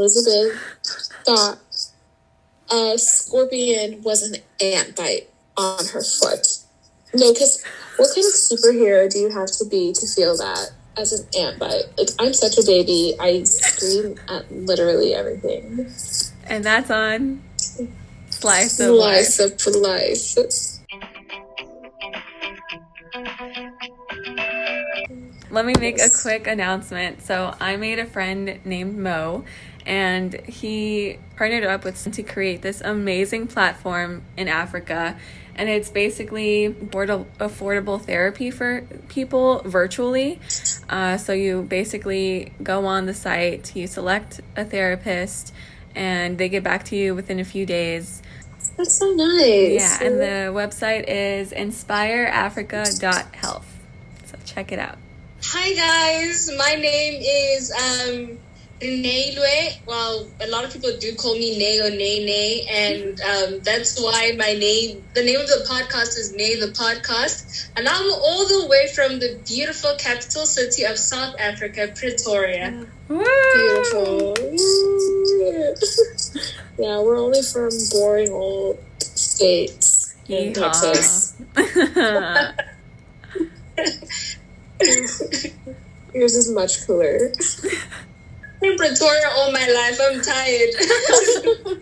Elizabeth 0.00 0.58
thought 1.24 1.58
a 2.72 2.96
scorpion 2.96 4.02
was 4.02 4.22
an 4.22 4.36
ant 4.62 4.96
bite 4.96 5.28
on 5.56 5.84
her 5.86 6.02
foot. 6.02 6.46
No, 7.12 7.32
because 7.32 7.62
what 7.96 8.08
kind 8.14 8.26
of 8.26 8.32
superhero 8.32 9.10
do 9.10 9.18
you 9.18 9.30
have 9.30 9.50
to 9.58 9.64
be 9.68 9.92
to 9.92 10.06
feel 10.06 10.36
that 10.36 10.70
as 10.96 11.12
an 11.12 11.26
ant 11.38 11.58
bite? 11.58 11.84
Like, 11.98 12.08
I'm 12.18 12.32
such 12.32 12.56
a 12.56 12.62
baby. 12.64 13.14
I 13.20 13.44
scream 13.44 14.18
at 14.28 14.50
literally 14.50 15.14
everything. 15.14 15.92
And 16.44 16.64
that's 16.64 16.90
on 16.90 17.42
Slice 18.30 18.80
of 18.80 18.94
Life. 18.94 19.26
Slice 19.26 19.66
of 19.66 19.74
life. 19.74 20.36
Let 25.50 25.66
me 25.66 25.74
make 25.80 26.00
a 26.00 26.08
quick 26.08 26.46
announcement. 26.46 27.22
So, 27.22 27.56
I 27.58 27.76
made 27.76 27.98
a 27.98 28.06
friend 28.06 28.60
named 28.64 28.96
Mo, 28.96 29.44
and 29.90 30.34
he 30.46 31.18
partnered 31.34 31.64
up 31.64 31.84
with 31.84 32.00
to 32.12 32.22
create 32.22 32.62
this 32.62 32.80
amazing 32.80 33.48
platform 33.48 34.22
in 34.36 34.46
Africa. 34.46 35.18
And 35.56 35.68
it's 35.68 35.90
basically 35.90 36.72
affordable, 36.72 37.26
affordable 37.40 38.00
therapy 38.00 38.52
for 38.52 38.82
people 39.08 39.62
virtually. 39.64 40.38
Uh, 40.88 41.16
so, 41.16 41.32
you 41.32 41.62
basically 41.62 42.52
go 42.62 42.86
on 42.86 43.06
the 43.06 43.14
site, 43.14 43.74
you 43.74 43.88
select 43.88 44.40
a 44.56 44.64
therapist, 44.64 45.52
and 45.96 46.38
they 46.38 46.48
get 46.48 46.62
back 46.62 46.84
to 46.84 46.94
you 46.94 47.16
within 47.16 47.40
a 47.40 47.44
few 47.44 47.66
days. 47.66 48.22
That's 48.76 48.94
so 48.94 49.12
nice. 49.12 49.72
Yeah, 49.72 49.98
and 50.02 50.20
the 50.20 50.52
website 50.54 51.06
is 51.08 51.50
inspireafrica.health. 51.50 53.66
So, 54.26 54.38
check 54.44 54.70
it 54.70 54.78
out. 54.78 54.98
Hi 55.42 55.74
guys, 55.74 56.50
my 56.56 56.74
name 56.74 57.22
is 57.22 57.72
um, 57.72 58.38
Renee 58.80 59.36
Well, 59.86 60.26
a 60.40 60.48
lot 60.48 60.64
of 60.64 60.72
people 60.72 60.90
do 60.98 61.14
call 61.14 61.34
me 61.34 61.58
Nay 61.58 61.80
or 61.80 61.90
Nay 61.90 62.24
Nay, 62.24 62.66
and 62.70 63.20
um, 63.20 63.60
that's 63.60 64.00
why 64.00 64.32
my 64.38 64.54
name, 64.54 65.04
the 65.14 65.22
name 65.22 65.38
of 65.38 65.46
the 65.46 65.66
podcast 65.68 66.16
is 66.16 66.32
Nay 66.34 66.58
the 66.58 66.68
Podcast. 66.68 67.68
And 67.76 67.86
I'm 67.86 68.10
all 68.10 68.48
the 68.48 68.66
way 68.68 68.88
from 68.94 69.18
the 69.18 69.38
beautiful 69.46 69.94
capital 69.98 70.46
city 70.46 70.84
of 70.84 70.98
South 70.98 71.38
Africa, 71.38 71.92
Pretoria. 71.94 72.86
Woo! 73.08 73.22
Beautiful. 73.54 74.34
yeah, 76.78 77.00
we're 77.00 77.18
only 77.18 77.42
from 77.42 77.68
boring 77.90 78.30
old 78.30 78.78
states 78.98 80.14
in 80.26 80.54
Texas. 80.54 81.36
Yours 86.14 86.34
is 86.34 86.50
much 86.50 86.86
cooler. 86.86 87.30
In 88.62 88.76
Pretoria 88.76 89.28
all 89.36 89.52
my 89.52 89.66
life. 89.66 89.98
I'm 90.02 90.20
tired. 90.20 90.70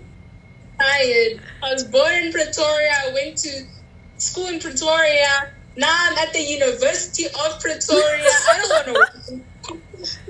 tired. 0.81 1.41
I 1.62 1.73
was 1.73 1.85
born 1.85 2.12
in 2.15 2.33
Pretoria. 2.33 2.91
I 3.07 3.12
went 3.12 3.37
to 3.39 3.65
school 4.19 4.47
in 4.47 4.61
Pretoria. 4.61 5.51
Now 5.77 5.93
I'm 5.93 6.19
at 6.19 6.33
the 6.33 6.41
University 6.43 7.27
of 7.27 7.61
Pretoria. 7.61 8.25
I 8.25 8.83
don't 8.85 8.95
want 8.95 9.11
to. 9.27 9.41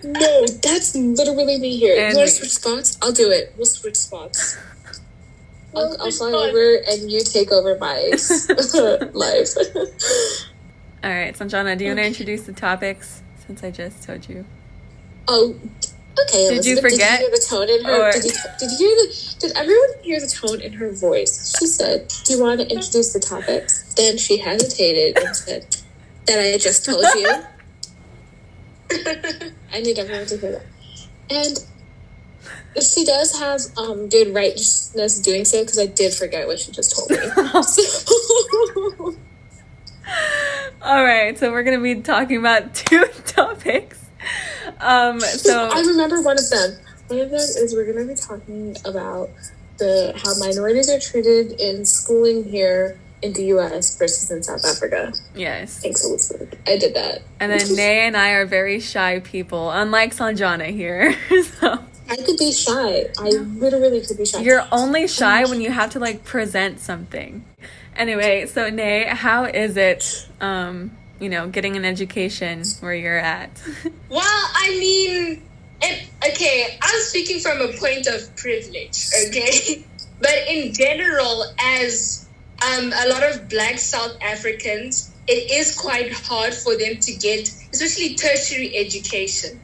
No, 0.04 0.46
that's 0.46 0.94
literally 0.94 1.58
me 1.58 1.76
here. 1.76 1.94
And 2.00 2.12
you 2.12 2.18
want 2.18 2.30
to 2.30 2.34
switch 2.34 2.54
spots? 2.54 2.98
I'll 3.02 3.12
do 3.12 3.30
it. 3.30 3.52
We'll 3.56 3.66
switch 3.66 3.96
spots. 3.96 4.56
I'll, 5.76 5.96
I'll 6.00 6.10
fly 6.10 6.32
over 6.32 6.76
and 6.88 7.10
you 7.10 7.20
take 7.20 7.52
over 7.52 7.76
my 7.78 7.94
life. 9.12 9.56
All 11.04 11.10
right, 11.10 11.36
Sanjana, 11.36 11.76
do 11.76 11.84
you 11.84 11.90
want 11.90 11.98
to 11.98 12.06
introduce 12.06 12.42
the 12.42 12.52
topics 12.52 13.22
since 13.46 13.62
I 13.62 13.70
just 13.70 14.02
told 14.02 14.28
you? 14.28 14.44
oh, 15.28 15.54
okay. 16.24 16.48
Did 16.54 16.64
you 16.64 16.76
forget? 16.80 17.20
Did 17.20 17.20
you 17.20 17.28
hear 17.28 17.30
the 17.30 17.46
tone 17.48 17.68
in 17.68 17.84
her? 17.84 18.08
Or- 18.08 18.12
Did, 18.12 18.24
you, 18.24 18.32
did 18.58 18.70
you 18.72 18.76
hear 18.78 18.96
the? 18.96 19.34
Did 19.40 19.52
everyone 19.56 19.88
hear 20.02 20.20
the 20.20 20.26
tone 20.26 20.60
in 20.60 20.72
her 20.74 20.90
voice? 20.92 21.54
She 21.58 21.66
said, 21.66 22.12
"Do 22.24 22.32
you 22.34 22.42
want 22.42 22.60
to 22.60 22.66
introduce 22.70 23.12
the 23.12 23.20
topics?" 23.20 23.94
Then 23.94 24.16
she 24.18 24.38
hesitated 24.38 25.16
and 25.22 25.34
said, 25.36 25.76
"That 26.26 26.38
I 26.40 26.58
just 26.58 26.84
told 26.84 27.04
you." 27.14 27.30
I 29.72 29.80
need 29.80 29.98
everyone 29.98 30.26
to 30.26 30.36
hear 30.38 30.52
that. 30.52 30.66
And 31.30 31.64
she 32.82 33.04
does 33.04 33.38
have 33.38 33.60
um, 33.76 34.08
good 34.08 34.34
righteousness 34.34 35.20
doing 35.20 35.44
so 35.44 35.60
because 35.62 35.78
I 35.78 35.86
did 35.86 36.14
forget 36.14 36.46
what 36.46 36.58
she 36.58 36.72
just 36.72 36.94
told 36.96 37.10
me. 37.10 37.16
So- 37.62 39.16
All 40.80 41.04
right, 41.04 41.36
so 41.38 41.50
we're 41.52 41.64
gonna 41.64 41.80
be 41.80 41.96
talking 41.96 42.38
about 42.38 42.74
two 42.74 43.04
topics. 43.26 43.97
Um, 44.88 45.20
so 45.20 45.68
I 45.72 45.80
remember 45.80 46.22
one 46.22 46.38
of 46.38 46.48
them. 46.48 46.78
One 47.08 47.20
of 47.20 47.30
them 47.30 47.40
is 47.40 47.74
we're 47.74 47.92
going 47.92 48.06
to 48.06 48.14
be 48.14 48.18
talking 48.18 48.76
about 48.84 49.28
the 49.78 50.12
how 50.24 50.34
minorities 50.38 50.90
are 50.90 50.98
treated 50.98 51.60
in 51.60 51.84
schooling 51.84 52.44
here 52.44 52.98
in 53.22 53.32
the 53.32 53.44
U.S. 53.46 53.96
versus 53.98 54.30
in 54.30 54.42
South 54.42 54.64
Africa. 54.64 55.12
yes, 55.34 55.80
Thanks, 55.82 56.04
Elizabeth. 56.04 56.56
I 56.66 56.78
did 56.78 56.94
that. 56.94 57.22
and 57.40 57.50
then 57.52 57.74
Nay 57.76 58.06
and 58.06 58.16
I 58.16 58.30
are 58.30 58.46
very 58.46 58.80
shy 58.80 59.20
people, 59.20 59.70
unlike 59.70 60.14
Sanjana 60.14 60.70
here. 60.70 61.14
so 61.42 61.78
I 62.08 62.16
could 62.16 62.38
be 62.38 62.52
shy. 62.52 63.06
I 63.18 63.28
literally 63.28 64.00
could 64.00 64.16
be 64.16 64.24
shy. 64.24 64.40
you're 64.40 64.66
only 64.72 65.06
shy 65.08 65.44
when 65.44 65.60
you 65.60 65.70
have 65.70 65.90
to 65.90 65.98
like 65.98 66.24
present 66.24 66.80
something. 66.80 67.44
Anyway, 67.96 68.46
so 68.46 68.70
Nay, 68.70 69.04
how 69.04 69.44
is 69.44 69.76
it? 69.76 70.28
Um, 70.40 70.96
you 71.20 71.28
know, 71.28 71.48
getting 71.48 71.76
an 71.76 71.84
education 71.84 72.62
where 72.80 72.94
you're 72.94 73.18
at. 73.18 73.62
Well, 74.10 74.22
I 74.24 74.70
mean, 74.80 75.42
it, 75.82 76.08
okay, 76.30 76.78
I'm 76.80 77.00
speaking 77.02 77.40
from 77.40 77.60
a 77.60 77.76
point 77.76 78.06
of 78.06 78.34
privilege, 78.36 79.10
okay? 79.28 79.84
But 80.20 80.48
in 80.48 80.72
general, 80.72 81.44
as 81.60 82.28
um, 82.66 82.92
a 82.92 83.08
lot 83.08 83.22
of 83.22 83.48
black 83.48 83.78
South 83.78 84.16
Africans, 84.20 85.14
it 85.28 85.50
is 85.50 85.76
quite 85.76 86.12
hard 86.12 86.54
for 86.54 86.76
them 86.76 86.96
to 86.96 87.12
get, 87.16 87.48
especially 87.72 88.16
tertiary 88.16 88.76
education. 88.76 89.60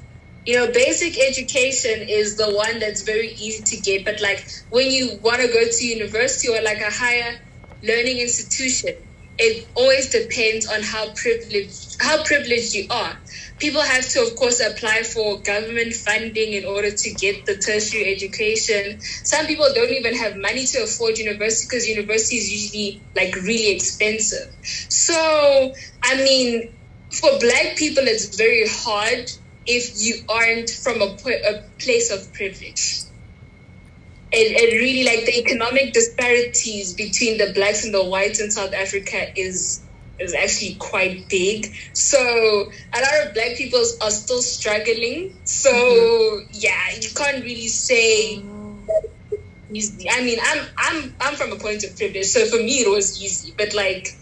You 0.47 0.57
know, 0.57 0.71
basic 0.71 1.19
education 1.19 2.07
is 2.07 2.37
the 2.37 2.53
one 2.53 2.79
that's 2.79 3.03
very 3.03 3.31
easy 3.31 3.65
to 3.65 3.81
get, 3.81 4.05
but 4.05 4.21
like 4.21 4.47
when 4.69 4.91
you 4.91 5.19
want 5.23 5.41
to 5.41 5.49
go 5.49 5.65
to 5.67 5.85
university 5.85 6.49
or 6.49 6.63
like 6.63 6.83
a 6.83 6.91
higher 6.91 7.41
learning 7.83 8.19
institution, 8.19 8.95
it 9.39 9.69
always 9.75 10.11
depends 10.11 10.67
on 10.67 10.83
how 10.83 11.13
privileged 11.15 11.97
how 12.01 12.23
privileged 12.25 12.75
you 12.75 12.87
are. 12.91 13.17
People 13.59 13.81
have 13.81 14.07
to, 14.11 14.23
of 14.23 14.37
course, 14.37 14.61
apply 14.61 15.03
for 15.03 15.41
government 15.41 15.95
funding 15.95 16.53
in 16.53 16.65
order 16.65 16.91
to 16.91 17.15
get 17.15 17.47
the 17.47 17.57
tertiary 17.57 18.13
education. 18.13 19.01
Some 19.01 19.47
people 19.47 19.67
don't 19.75 19.91
even 19.91 20.15
have 20.17 20.37
money 20.37 20.67
to 20.67 20.83
afford 20.83 21.19
university 21.19 21.67
because 21.69 21.89
university 21.89 22.37
is 22.37 22.53
usually 22.53 23.03
like 23.17 23.35
really 23.37 23.75
expensive. 23.75 24.55
So, 24.63 25.73
I 26.03 26.17
mean, 26.17 26.75
for 27.11 27.31
black 27.39 27.77
people, 27.77 28.05
it's 28.07 28.37
very 28.37 28.67
hard 28.69 29.31
if 29.67 29.95
you 29.97 30.25
aren't 30.29 30.69
from 30.71 31.01
a, 31.01 31.17
a 31.49 31.63
place 31.79 32.11
of 32.11 32.33
privilege 32.33 33.04
it, 34.35 34.61
it 34.61 34.77
really 34.81 35.05
like 35.05 35.27
the 35.27 35.39
economic 35.39 35.93
disparities 35.93 36.93
between 36.93 37.39
the 37.39 37.53
blacks 37.53 37.85
and 37.85 37.95
the 37.95 38.05
whites 38.05 38.41
in 38.41 38.51
South 38.51 38.75
Africa 38.75 39.39
is 39.39 39.81
is 40.19 40.35
actually 40.35 40.77
quite 40.77 41.29
big. 41.29 41.75
So 41.93 42.19
a 42.19 43.01
lot 43.01 43.27
of 43.27 43.35
black 43.35 43.57
people 43.57 43.81
are 44.01 44.11
still 44.11 44.43
struggling. 44.43 45.37
So 45.45 45.71
mm-hmm. 45.73 46.51
yeah, 46.53 46.91
you 47.01 47.11
can't 47.15 47.45
really 47.45 47.69
say 47.69 48.43
easy. 49.73 50.09
I 50.11 50.23
mean, 50.23 50.39
I'm 50.43 50.67
I'm 50.77 51.15
I'm 51.21 51.35
from 51.35 51.53
a 51.53 51.57
point 51.57 51.85
of 51.85 51.97
privilege, 51.97 52.27
so 52.27 52.45
for 52.47 52.57
me 52.57 52.81
it 52.81 52.91
was 52.91 53.23
easy. 53.23 53.55
But 53.57 53.75
like 53.75 54.17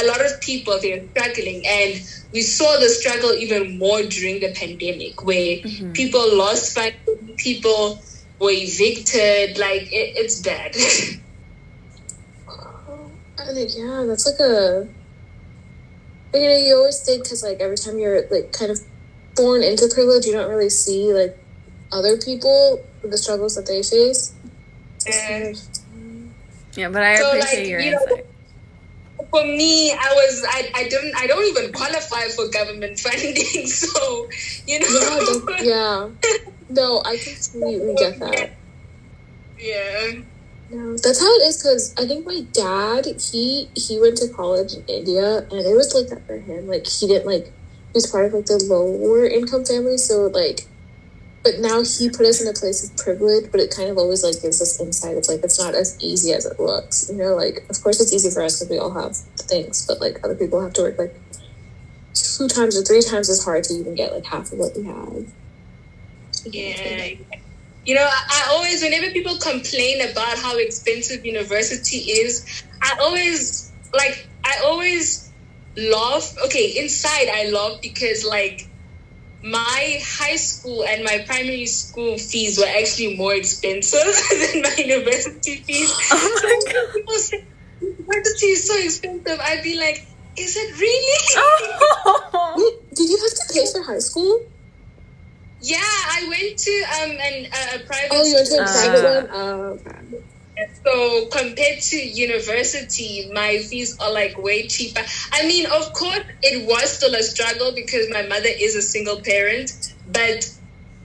a 0.00 0.06
lot 0.06 0.24
of 0.24 0.40
people 0.40 0.78
they're 0.80 1.04
struggling 1.10 1.66
and 1.66 2.00
we 2.32 2.40
saw 2.40 2.78
the 2.80 2.88
struggle 2.88 3.34
even 3.34 3.78
more 3.78 4.02
during 4.02 4.40
the 4.40 4.50
pandemic 4.54 5.22
where 5.22 5.58
mm-hmm. 5.58 5.92
people 5.92 6.36
lost 6.36 6.74
funding, 6.74 7.36
people 7.36 8.00
were 8.42 8.50
evicted, 8.50 9.56
like 9.58 9.82
it, 9.92 10.16
it's 10.18 10.40
bad. 10.40 10.74
I 13.38 13.52
think, 13.54 13.70
yeah, 13.76 14.04
that's 14.06 14.26
like 14.26 14.40
a. 14.40 14.88
You 16.34 16.40
know, 16.48 16.56
you 16.56 16.76
always 16.76 17.00
think 17.04 17.24
because 17.24 17.42
like 17.42 17.60
every 17.60 17.76
time 17.76 17.98
you're 17.98 18.26
like 18.30 18.52
kind 18.52 18.70
of 18.70 18.80
born 19.36 19.62
into 19.62 19.88
privilege, 19.92 20.24
you 20.26 20.32
don't 20.32 20.48
really 20.48 20.70
see 20.70 21.12
like 21.12 21.36
other 21.92 22.16
people 22.16 22.82
the 23.02 23.18
struggles 23.18 23.54
that 23.56 23.66
they 23.66 23.82
face. 23.82 24.32
It's 25.04 25.18
And 25.28 25.60
Yeah, 26.76 26.88
but 26.88 27.02
I 27.02 27.16
So, 27.16 27.28
appreciate 27.28 27.58
like, 27.60 27.68
your 27.68 27.80
you 27.80 27.90
know- 27.90 28.00
insight. 28.08 28.26
for 29.30 29.44
me, 29.44 29.92
I 29.92 30.12
was 30.14 30.44
I, 30.48 30.70
I 30.74 30.88
don't 30.88 31.14
I 31.16 31.26
don't 31.26 31.44
even 31.48 31.72
qualify 31.72 32.28
for 32.28 32.48
government 32.48 32.98
funding, 33.04 33.66
so 33.66 34.28
you 34.66 34.80
know 34.80 35.42
yeah, 35.60 35.62
yeah. 35.62 36.08
No, 36.74 37.02
I 37.04 37.16
completely 37.16 37.94
get 37.94 38.18
that. 38.20 38.50
yeah. 39.58 40.12
No, 40.70 40.96
that's 40.96 41.20
how 41.20 41.30
it 41.36 41.46
is 41.48 41.62
because 41.62 41.94
I 41.98 42.06
think 42.06 42.26
my 42.26 42.46
dad 42.52 43.04
he 43.30 43.68
he 43.76 44.00
went 44.00 44.16
to 44.18 44.28
college 44.28 44.72
in 44.72 44.84
India 44.88 45.38
and 45.50 45.60
it 45.60 45.76
was 45.76 45.92
like 45.94 46.08
that 46.08 46.26
for 46.26 46.38
him. 46.38 46.66
Like 46.66 46.86
he 46.86 47.06
didn't 47.06 47.26
like 47.26 47.46
he 47.46 47.92
was 47.94 48.06
part 48.06 48.24
of 48.26 48.32
like 48.32 48.46
the 48.46 48.56
lower 48.64 49.26
income 49.26 49.66
family, 49.66 49.98
so 49.98 50.28
like 50.28 50.62
but 51.44 51.58
now 51.58 51.82
he 51.82 52.08
put 52.08 52.24
us 52.24 52.40
in 52.40 52.48
a 52.48 52.54
place 52.54 52.88
of 52.88 52.96
privilege, 52.96 53.50
but 53.50 53.60
it 53.60 53.74
kind 53.74 53.90
of 53.90 53.98
always 53.98 54.24
like 54.24 54.40
gives 54.40 54.62
us 54.62 54.80
insight. 54.80 55.16
It's 55.18 55.28
like 55.28 55.40
it's 55.44 55.60
not 55.60 55.74
as 55.74 55.98
easy 56.00 56.32
as 56.32 56.46
it 56.46 56.58
looks. 56.58 57.10
You 57.10 57.18
know, 57.18 57.34
like 57.34 57.66
of 57.68 57.82
course 57.82 58.00
it's 58.00 58.12
easy 58.14 58.30
for 58.30 58.42
us 58.42 58.58
because 58.58 58.70
we 58.70 58.78
all 58.78 58.94
have 58.94 59.14
things, 59.50 59.84
but 59.86 60.00
like 60.00 60.24
other 60.24 60.36
people 60.36 60.62
have 60.62 60.72
to 60.74 60.82
work 60.82 60.98
like 60.98 61.20
two 62.14 62.48
times 62.48 62.78
or 62.78 62.82
three 62.82 63.02
times 63.02 63.28
as 63.28 63.44
hard 63.44 63.64
to 63.64 63.74
even 63.74 63.94
get 63.94 64.12
like 64.12 64.24
half 64.24 64.52
of 64.52 64.58
what 64.58 64.76
we 64.76 64.84
have. 64.84 65.32
Yeah. 66.44 67.14
You 67.84 67.96
know, 67.96 68.08
I, 68.08 68.48
always, 68.50 68.82
whenever 68.82 69.10
people 69.10 69.36
complain 69.38 70.08
about 70.08 70.38
how 70.38 70.56
expensive 70.58 71.26
university 71.26 71.98
is, 71.98 72.62
I 72.80 72.96
always, 73.00 73.72
like, 73.92 74.28
I 74.44 74.62
always 74.64 75.30
laugh. 75.76 76.36
Okay, 76.46 76.78
inside 76.78 77.28
I 77.32 77.50
laugh 77.50 77.80
because, 77.82 78.24
like, 78.24 78.68
my 79.42 79.98
high 80.00 80.36
school 80.36 80.84
and 80.84 81.02
my 81.02 81.24
primary 81.26 81.66
school 81.66 82.16
fees 82.18 82.58
were 82.58 82.66
actually 82.66 83.16
more 83.16 83.34
expensive 83.34 83.98
than 84.30 84.62
my 84.62 84.74
university 84.78 85.56
fees. 85.56 85.90
Oh 86.12 86.40
my 86.42 86.72
when 86.72 86.92
people 86.92 87.14
say 87.14 87.44
university 87.80 88.46
is 88.46 88.68
so 88.68 88.78
expensive, 88.78 89.40
I'd 89.40 89.64
be 89.64 89.76
like, 89.76 90.06
is 90.36 90.56
it 90.56 90.78
really? 90.78 91.18
Oh. 91.36 92.54
Wait, 92.56 92.94
did 92.94 93.10
you 93.10 93.18
have 93.18 93.30
to 93.30 93.54
pay 93.54 93.66
for 93.72 93.82
high 93.82 93.98
school? 93.98 94.40
Yeah, 95.62 95.78
I 95.80 96.26
went 96.28 96.58
to 96.58 96.84
um 97.02 97.10
an, 97.12 97.46
a, 97.46 97.76
a 97.76 97.86
private 97.86 98.08
Oh, 98.12 98.24
you 98.24 98.34
went 98.34 98.48
to 98.48 98.56
a 98.58 98.62
Uh, 98.62 98.72
private 98.72 99.04
one. 99.04 99.28
Oh, 99.32 99.80
okay. 99.86 100.22
So 100.86 101.26
compared 101.32 101.80
to 101.80 101.96
university, 101.96 103.30
my 103.32 103.58
fees 103.58 103.96
are 104.00 104.12
like 104.12 104.36
way 104.38 104.66
cheaper. 104.68 105.00
I 105.32 105.46
mean, 105.46 105.66
of 105.66 105.92
course, 105.94 106.20
it 106.42 106.66
was 106.66 106.96
still 106.96 107.14
a 107.14 107.22
struggle 107.22 107.72
because 107.74 108.08
my 108.10 108.22
mother 108.22 108.50
is 108.60 108.74
a 108.76 108.82
single 108.82 109.22
parent, 109.22 109.70
but 110.06 110.44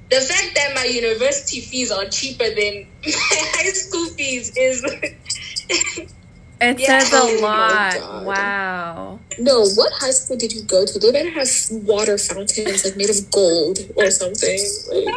the 0.10 0.22
fact 0.22 0.56
that 0.56 0.74
my 0.76 0.86
university 0.86 1.62
fees 1.62 1.92
are 1.92 2.06
cheaper 2.06 2.46
than 2.50 2.86
my 3.06 3.12
high 3.56 3.72
school 3.72 4.08
fees 4.18 4.52
is 4.56 4.84
It 6.60 6.80
Yeah. 6.80 7.00
says 7.00 7.12
Oh 7.14 7.38
a 7.38 7.42
lot. 7.42 8.00
God. 8.00 8.26
Wow. 8.26 9.20
No, 9.40 9.66
what 9.76 9.92
high 10.00 10.12
school 10.12 10.38
did 10.38 10.54
you 10.54 10.64
go 10.64 10.86
to? 10.86 11.00
They 11.00 11.12
better 11.12 11.30
have 11.32 11.50
water 11.72 12.18
fountains 12.18 12.84
like 12.86 12.98
made 12.98 13.10
of 13.10 13.30
gold 13.32 13.80
or 13.96 14.10
something. 14.10 14.60
Like, 14.92 15.14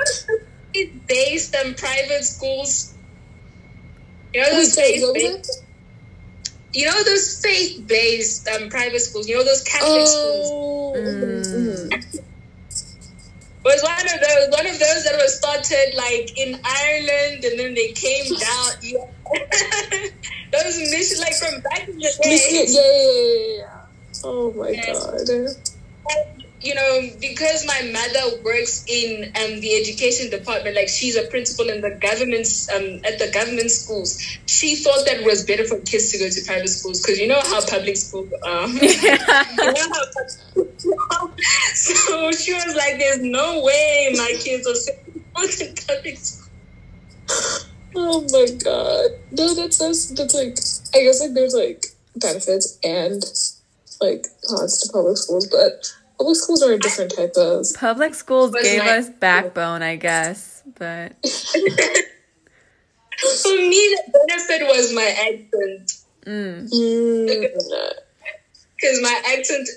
it's 0.75 1.05
based 1.07 1.57
on 1.57 1.75
private 1.75 2.25
schools. 2.25 2.95
You 4.35 4.43
know 4.43 4.51
those 4.53 4.75
faith-based, 4.77 5.65
you 6.73 6.87
know 6.87 7.03
those 7.05 7.41
faith-based 7.43 8.49
um, 8.49 8.69
private 8.69 9.01
schools. 9.01 9.27
You 9.29 9.37
know 9.39 9.45
those 9.45 9.63
Catholic 9.65 10.07
schools. 10.07 10.49
Oh, 10.53 10.95
Mm. 10.97 11.89
mhm. 11.91 12.25
was 13.65 13.83
one 13.83 14.07
of 14.07 14.21
those 14.21 14.49
one 14.51 14.67
of 14.67 14.79
those 14.79 15.05
that 15.05 15.17
was 15.17 15.37
started 15.37 15.95
like 15.97 16.37
in 16.39 16.61
Ireland 16.65 17.45
and 17.45 17.59
then 17.59 17.75
they 17.75 17.93
came 17.93 18.35
down. 18.47 18.73
Those 20.53 20.79
mission 20.79 21.19
like 21.21 21.35
from 21.35 21.61
back 21.63 21.89
in 21.89 21.97
the 21.97 22.11
day. 22.23 22.49
yeah, 22.51 22.65
yeah, 22.67 22.81
yeah, 22.81 23.57
yeah. 23.59 24.25
Oh 24.25 24.53
my 24.53 24.71
Yes. 24.71 25.07
god. 25.07 25.57
You 26.63 26.75
know, 26.75 27.09
because 27.19 27.65
my 27.67 27.91
mother 27.91 28.43
works 28.45 28.85
in 28.87 29.25
um, 29.41 29.61
the 29.61 29.73
education 29.81 30.29
department, 30.29 30.77
like 30.77 30.89
she's 30.91 31.17
a 31.17 31.23
principal 31.29 31.71
in 31.71 31.81
the 31.81 31.97
government's 32.03 32.69
um, 32.71 33.01
at 33.07 33.19
the 33.19 33.31
government 33.33 33.71
schools. 33.71 34.19
She 34.45 34.77
thought 34.77 35.07
that 35.07 35.21
it 35.21 35.25
was 35.25 35.45
better 35.47 35.65
for 35.65 35.79
kids 35.81 36.13
to 36.13 36.19
go 36.19 36.29
to 36.29 36.41
private 36.47 36.69
schools 36.69 37.01
because 37.01 37.19
you 37.19 37.29
know 37.29 37.41
how 37.41 37.65
public 37.65 37.97
schools 37.97 38.31
are. 38.47 38.69
You 38.69 39.17
so 41.75 42.31
she 42.33 42.53
was 42.53 42.75
like, 42.77 42.99
"There's 42.99 43.21
no 43.23 43.63
way 43.63 44.11
my 44.17 44.35
kids 44.39 44.67
are 44.67 44.75
supposed 44.75 45.59
to 45.61 45.87
public 45.87 46.19
school." 46.19 46.50
Oh 47.95 48.23
my 48.31 48.47
god. 48.63 49.11
No, 49.33 49.55
that's 49.55 49.79
that's 49.79 50.11
that's 50.11 50.35
like 50.35 50.59
I 50.95 51.05
guess 51.05 51.21
like 51.21 51.35
there's 51.35 51.55
like 51.55 51.87
benefits 52.17 52.79
and 52.85 53.23
like 54.01 54.27
cons 54.49 54.79
to 54.79 54.93
public 54.93 55.17
schools, 55.17 55.47
but 55.47 55.93
public 56.19 56.37
schools 56.37 56.63
are 56.63 56.73
a 56.73 56.79
different 56.79 57.15
type 57.17 57.35
of 57.37 57.67
Public 57.75 58.15
schools 58.15 58.55
gave 58.63 58.83
us 58.83 59.09
backbone, 59.09 59.83
I 59.83 59.97
guess, 59.97 60.63
but 60.79 61.17
For 63.43 63.55
me, 63.55 63.99
the 64.13 64.25
benefit 64.29 64.67
was 64.67 64.95
my 64.95 65.03
accent. 65.03 65.93
mm. 66.25 66.71
mm, 66.73 67.93
because 68.77 69.03
my 69.03 69.23
accent, 69.37 69.69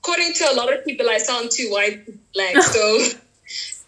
according 0.00 0.32
to 0.34 0.50
a 0.50 0.54
lot 0.54 0.72
of 0.72 0.84
people, 0.84 1.08
I 1.08 1.18
sound 1.18 1.52
too 1.52 1.70
white, 1.70 2.04
black. 2.34 2.60
So 2.60 2.98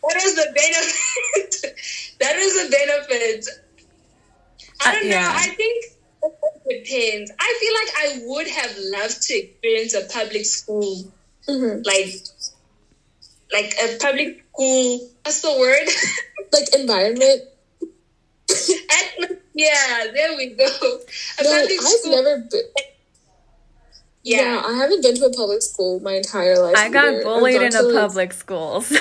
that 0.03 0.17
is 0.17 0.35
the 0.35 0.47
benefit. 0.55 1.77
that 2.21 2.37
is 2.37 2.55
the 2.55 2.71
benefit. 2.71 3.47
I 4.83 4.89
Uh, 4.91 4.93
don't 4.95 5.05
know. 5.09 5.17
yeah. 5.17 5.33
I 5.37 5.49
think 5.49 5.85
it 6.23 6.85
depends. 6.85 7.33
I 7.39 7.57
feel 7.61 7.75
like 7.75 7.91
I 7.99 8.27
would 8.27 8.49
have 8.49 8.73
loved 8.79 9.23
to 9.23 9.35
experience 9.35 9.95
a 9.95 10.03
public 10.13 10.45
school, 10.47 11.05
mhm. 11.49 11.85
like 11.87 12.15
like 13.53 13.75
a 13.83 13.99
public 13.99 14.45
school. 14.53 15.11
What's 15.25 15.41
the 15.43 15.53
word? 15.59 15.89
like 16.53 16.75
environment. 16.75 17.43
Atmos- 18.51 19.39
yeah, 19.55 20.07
there 20.13 20.37
we 20.37 20.47
go. 20.55 20.65
A 20.65 21.43
No, 21.43 21.51
public 21.61 21.81
I've 21.81 21.87
school. 21.89 22.11
never 22.23 22.39
been 22.51 22.63
yeah. 24.23 24.43
yeah. 24.43 24.63
I 24.67 24.75
haven't 24.75 25.03
been 25.03 25.15
to 25.17 25.25
a 25.27 25.33
public 25.33 25.63
school 25.63 25.99
my 26.01 26.15
entire 26.15 26.59
life. 26.63 26.77
I 26.77 26.89
got 26.91 27.07
either. 27.09 27.23
Bullied 27.23 27.63
in 27.63 27.75
a 27.75 27.83
like, 27.83 27.95
public 27.95 28.33
school, 28.33 28.81
so 28.83 28.97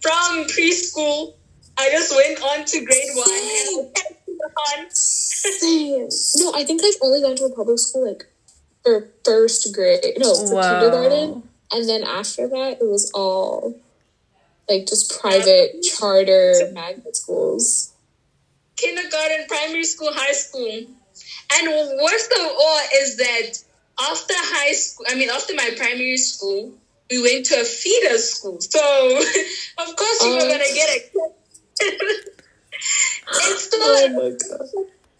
from 0.00 0.44
preschool. 0.46 1.34
I 1.78 1.88
just 1.90 2.14
went 2.14 2.42
on 2.42 2.64
to 2.66 2.84
grade 2.84 3.10
one 3.14 3.92
and 4.44 4.52
I 4.52 4.88
kept 4.88 5.62
on. 5.62 6.08
No, 6.38 6.52
I 6.54 6.64
think 6.64 6.82
I've 6.84 6.94
only 7.02 7.20
gone 7.22 7.36
to 7.36 7.44
a 7.44 7.54
public 7.54 7.78
school 7.78 8.06
like 8.06 8.26
for 8.82 9.08
first 9.24 9.74
grade. 9.74 10.04
No, 10.18 10.34
for 10.34 10.54
Whoa. 10.54 10.62
kindergarten. 10.62 11.42
And 11.72 11.88
then 11.88 12.02
after 12.02 12.48
that, 12.48 12.78
it 12.80 12.84
was 12.84 13.10
all 13.14 13.78
like 14.68 14.86
just 14.86 15.20
private 15.20 15.82
charter 15.82 16.54
magnet 16.72 17.16
schools. 17.16 17.92
kindergarten, 18.76 19.46
primary 19.48 19.84
school, 19.84 20.10
high 20.12 20.32
school. 20.32 20.66
And 21.52 21.68
worst 22.02 22.32
of 22.32 22.46
all 22.46 22.80
is 23.02 23.16
that 23.18 23.58
after 24.00 24.34
high 24.36 24.72
school, 24.72 25.06
I 25.08 25.14
mean, 25.16 25.28
after 25.30 25.54
my 25.54 25.70
primary 25.76 26.16
school, 26.16 26.72
we 27.10 27.20
went 27.20 27.46
to 27.46 27.60
a 27.60 27.64
feeder 27.64 28.16
school. 28.18 28.60
So, 28.60 28.78
of 29.78 29.96
course, 29.96 30.24
you 30.24 30.30
were 30.32 30.38
Oh. 30.42 30.48
going 30.48 30.60
to 30.66 30.74
get 30.74 30.96
accepted. 30.96 32.34
it's 33.32 33.64
still 33.64 33.80
Oh 33.82 34.08
my 34.08 34.30
god. 34.30 34.68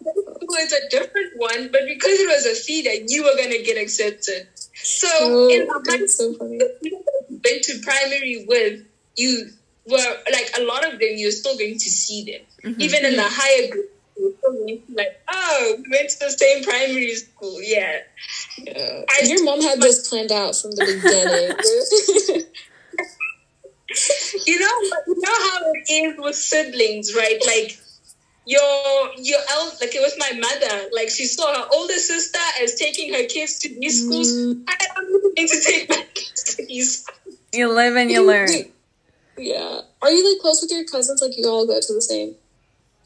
it's 0.03 0.73
a 0.73 0.89
different 0.89 1.33
one, 1.37 1.69
but 1.71 1.81
because 1.87 2.19
it 2.19 2.27
was 2.27 2.45
a 2.45 2.55
feeder, 2.55 2.91
you 3.07 3.23
were 3.23 3.35
going 3.35 3.51
to 3.51 3.61
get 3.63 3.77
accepted. 3.77 4.47
So, 4.73 5.07
Oh, 5.21 5.49
in 5.49 5.67
the 5.67 5.81
that's 5.85 6.17
so 6.17 6.33
funny. 6.33 6.59
went 6.59 7.63
to 7.63 7.79
primary 7.83 8.45
with, 8.47 8.83
you 9.15 9.49
were 9.85 10.17
like 10.31 10.51
a 10.57 10.63
lot 10.63 10.85
of 10.85 10.99
them, 10.99 11.09
you're 11.15 11.31
still 11.31 11.57
going 11.57 11.73
to 11.73 11.89
see 11.89 12.23
them. 12.23 12.41
Mm-hmm. 12.71 12.81
Even 12.81 13.05
in 13.05 13.15
the 13.15 13.21
mm-hmm. 13.21 13.41
higher 13.41 13.71
group, 13.71 13.91
you're 14.17 14.33
still 14.37 14.53
going 14.53 14.81
to 14.87 14.93
like, 14.95 15.21
oh, 15.29 15.75
we 15.77 15.89
went 15.97 16.09
to 16.09 16.19
the 16.19 16.31
same 16.31 16.63
primary 16.63 17.13
school. 17.15 17.61
Yeah. 17.61 17.99
Yeah. 18.57 19.01
I- 19.09 19.25
Your 19.25 19.43
mom 19.43 19.61
had 19.61 19.81
this 19.81 20.07
planned 20.09 20.31
out 20.31 20.55
from 20.55 20.71
the 20.71 20.85
beginning. 20.85 22.45
You 24.47 24.59
know, 24.59 24.67
you 25.07 25.15
know 25.19 25.49
how 25.49 25.59
it 25.73 25.91
is 25.91 26.17
with 26.17 26.35
siblings, 26.35 27.13
right? 27.15 27.39
Like, 27.45 27.77
your 28.45 29.11
your 29.17 29.39
el- 29.51 29.73
like 29.81 29.93
it 29.95 30.01
was 30.01 30.15
my 30.17 30.31
mother. 30.39 30.89
Like 30.93 31.09
she 31.09 31.25
saw 31.25 31.53
her 31.53 31.67
older 31.73 31.93
sister 31.93 32.39
as 32.61 32.75
taking 32.75 33.13
her 33.13 33.25
kids 33.25 33.59
to 33.59 33.69
these 33.69 34.03
schools. 34.05 34.31
Mm. 34.31 34.63
I 34.67 34.77
am 34.97 35.11
going 35.11 35.47
to 35.47 35.61
take 35.61 35.89
my 35.89 36.05
kids 36.13 36.43
to 36.55 36.65
these. 36.65 37.03
schools. 37.03 37.37
you 37.53 37.71
live 37.73 37.95
and 37.95 38.09
you 38.11 38.25
learn. 38.25 38.49
yeah. 39.37 39.81
Are 40.01 40.11
you 40.11 40.33
like 40.33 40.41
close 40.41 40.61
with 40.61 40.71
your 40.71 40.85
cousins? 40.85 41.21
Like 41.21 41.37
you 41.37 41.47
all 41.47 41.67
go 41.67 41.79
to 41.79 41.93
the 41.93 42.01
same 42.01 42.35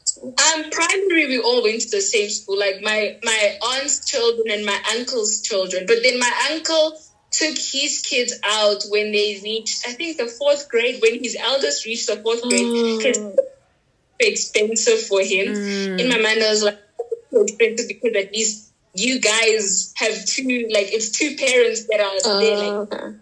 school? 0.04 0.34
Um, 0.54 0.70
primary, 0.70 1.26
we 1.26 1.38
all 1.38 1.62
went 1.62 1.82
to 1.82 1.90
the 1.90 2.00
same 2.00 2.28
school, 2.30 2.58
like 2.58 2.80
my 2.82 3.18
my 3.22 3.58
aunt's 3.72 4.06
children 4.08 4.46
and 4.50 4.64
my 4.64 4.78
uncle's 4.96 5.42
children. 5.42 5.84
But 5.86 5.98
then 6.02 6.18
my 6.18 6.32
uncle 6.50 6.98
took 7.30 7.58
his 7.58 8.00
kids 8.08 8.32
out 8.44 8.84
when 8.88 9.12
they 9.12 9.38
reached, 9.44 9.86
I 9.86 9.92
think, 9.92 10.16
the 10.16 10.26
fourth 10.26 10.68
grade. 10.70 11.02
When 11.02 11.22
his 11.22 11.36
eldest 11.38 11.84
reached 11.84 12.06
the 12.06 12.16
fourth 12.16 12.40
grade, 12.42 12.98
because 12.98 13.18
Oh. 13.18 13.34
Expensive 14.20 15.00
for 15.06 15.20
him. 15.20 15.48
Mm. 15.54 16.00
In 16.00 16.08
my 16.08 16.18
mind, 16.18 16.42
I 16.42 16.50
was 16.50 16.62
like, 16.62 16.78
so 17.30 17.42
expensive 17.42 17.88
because 17.88 18.14
at 18.16 18.32
least 18.32 18.72
you 18.94 19.20
guys 19.20 19.92
have 19.96 20.24
two, 20.24 20.68
like 20.72 20.86
it's 20.92 21.10
two 21.10 21.36
parents 21.36 21.86
that 21.88 22.00
are 22.00 22.40
there. 22.40 22.56
Like, 22.56 22.72
Oh, 22.72 22.88
okay. 22.92 23.16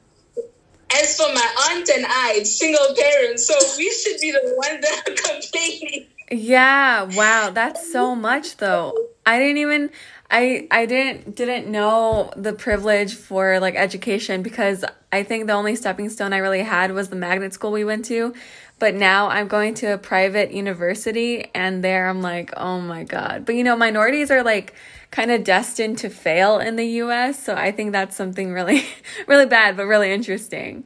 as 0.95 1.17
for 1.17 1.33
my 1.35 1.49
aunt 1.71 1.89
and 1.91 2.07
I, 2.09 2.43
single 2.45 2.95
parents, 2.95 3.47
so 3.47 3.55
we 3.77 3.91
should 3.91 4.21
be 4.21 4.31
the 4.31 4.55
ones 4.57 4.81
that 4.83 5.03
are 5.09 5.15
complaining. 5.41 6.07
Yeah, 6.31 7.03
wow, 7.17 7.51
that's 7.53 7.91
so 7.93 8.15
much 8.15 8.57
though. 8.59 8.95
I 9.27 9.39
didn't 9.39 9.59
even 9.59 9.91
I 10.31 10.67
I 10.71 10.87
didn't 10.87 11.35
didn't 11.37 11.71
know 11.71 12.33
the 12.37 12.53
privilege 12.53 13.15
for 13.15 13.61
like 13.61 13.75
education 13.75 14.43
because 14.43 14.85
I 15.13 15.23
think 15.23 15.47
the 15.47 15.53
only 15.53 15.77
stepping 15.77 16.11
stone 16.11 16.33
I 16.33 16.39
really 16.39 16.63
had 16.63 16.93
was 16.93 17.09
the 17.09 17.17
magnet 17.17 17.55
school 17.55 17.73
we 17.73 17.85
went 17.85 18.05
to. 18.07 18.35
but 18.79 18.95
now 18.95 19.29
I'm 19.29 19.49
going 19.49 19.75
to 19.75 19.95
a 19.95 19.99
private 19.99 20.53
university 20.53 21.51
and 21.55 21.83
there 21.83 22.09
I'm 22.09 22.21
like, 22.23 22.53
oh 22.57 22.81
my 22.81 23.05
God. 23.05 23.45
But 23.47 23.55
you 23.55 23.65
know, 23.65 23.77
minorities 23.77 24.31
are 24.31 24.43
like 24.43 24.75
kind 25.11 25.31
of 25.31 25.45
destined 25.45 25.99
to 25.99 26.11
fail 26.11 26.59
in 26.59 26.77
the 26.77 26.87
US. 27.03 27.43
So 27.43 27.55
I 27.55 27.71
think 27.71 27.93
that's 27.93 28.17
something 28.17 28.53
really, 28.53 28.85
really 29.27 29.47
bad, 29.47 29.77
but 29.77 29.87
really 29.87 30.13
interesting. 30.13 30.85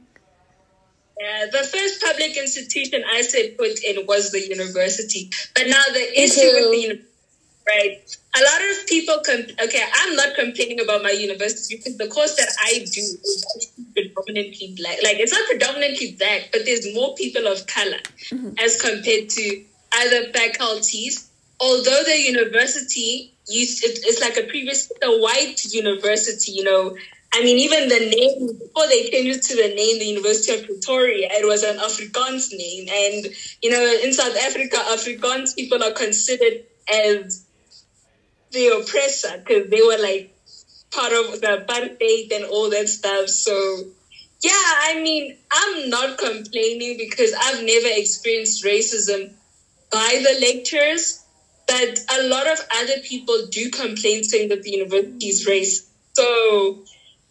Yeah, 1.19 1.47
the 1.51 1.67
first 1.67 2.01
public 2.01 2.37
institution 2.37 3.03
I 3.11 3.23
said 3.23 3.59
put 3.59 3.83
in 3.83 4.07
was 4.07 4.31
the 4.31 4.47
university. 4.47 5.31
But 5.55 5.67
now 5.67 5.83
the 5.93 6.23
issue 6.23 6.43
with 6.43 6.71
the 6.71 7.03
right? 7.69 8.17
A 8.37 8.41
lot 8.41 8.61
of 8.71 8.87
people, 8.87 9.17
com- 9.25 9.67
okay, 9.67 9.83
I'm 9.95 10.17
not 10.17 10.35
complaining 10.35 10.81
about 10.81 11.03
my 11.03 11.11
university 11.11 11.77
because 11.77 11.97
the 11.99 12.09
course 12.09 12.37
that 12.37 12.49
I 12.65 12.79
do 12.79 13.01
is 13.01 13.73
predominantly 13.93 14.75
black. 14.77 14.99
Like, 15.03 15.19
it's 15.19 15.33
not 15.33 15.47
predominantly 15.49 16.17
black, 16.19 16.49
but 16.53 16.63
there's 16.65 16.93
more 16.95 17.15
people 17.15 17.47
of 17.47 17.67
color 17.67 18.01
mm-hmm. 18.31 18.51
as 18.59 18.81
compared 18.81 19.29
to 19.31 19.65
other 19.93 20.33
faculties. 20.33 21.31
Although 21.61 22.03
the 22.05 22.19
university 22.19 23.35
used, 23.49 23.85
it, 23.85 23.99
it's 24.05 24.21
like 24.21 24.37
a 24.37 24.49
previous, 24.49 24.91
a 25.03 25.19
white 25.21 25.65
university, 25.73 26.53
you 26.53 26.65
know, 26.65 26.97
I 27.35 27.43
mean, 27.43 27.59
even 27.59 27.89
the 27.91 27.99
name, 27.99 28.59
before 28.59 28.89
they 28.89 29.11
changed 29.11 29.43
to 29.49 29.57
the 29.57 29.75
name, 29.75 29.99
the 29.99 30.07
University 30.07 30.53
of 30.55 30.65
Pretoria, 30.65 31.29
it 31.31 31.47
was 31.47 31.63
an 31.63 31.77
Afrikaans 31.77 32.57
name. 32.57 32.89
And, 32.89 33.35
you 33.61 33.71
know, 33.71 34.01
in 34.03 34.15
South 34.15 34.35
Africa, 34.35 34.77
Afrikaans 34.77 35.55
people 35.55 35.83
are 35.83 35.93
considered 35.93 36.65
as 36.91 37.45
the 38.53 38.69
oppressor 38.69 39.39
because 39.39 39.69
they 39.71 39.83
were 39.83 39.99
like 39.99 40.35
part 40.91 41.13
of 41.13 41.41
the 41.41 41.65
apartheid 41.67 42.35
and 42.35 42.45
all 42.45 42.71
that 42.71 42.89
stuff. 42.89 43.29
So, 43.29 43.85
yeah, 44.41 44.53
I 44.53 45.01
mean, 45.03 45.37
I'm 45.51 45.91
not 45.91 46.19
complaining 46.19 46.97
because 46.97 47.35
I've 47.35 47.63
never 47.63 47.89
experienced 47.91 48.65
racism 48.65 49.33
by 49.91 50.23
the 50.23 50.47
lecturers, 50.47 51.25
but 51.67 52.01
a 52.17 52.29
lot 52.29 52.47
of 52.47 52.61
other 52.75 53.01
people 53.03 53.47
do 53.51 53.71
complain 53.71 54.25
saying 54.25 54.49
that 54.51 54.63
the 54.63 54.71
university 54.71 55.29
is 55.29 55.47
racist. 55.47 55.89
So, 56.15 56.85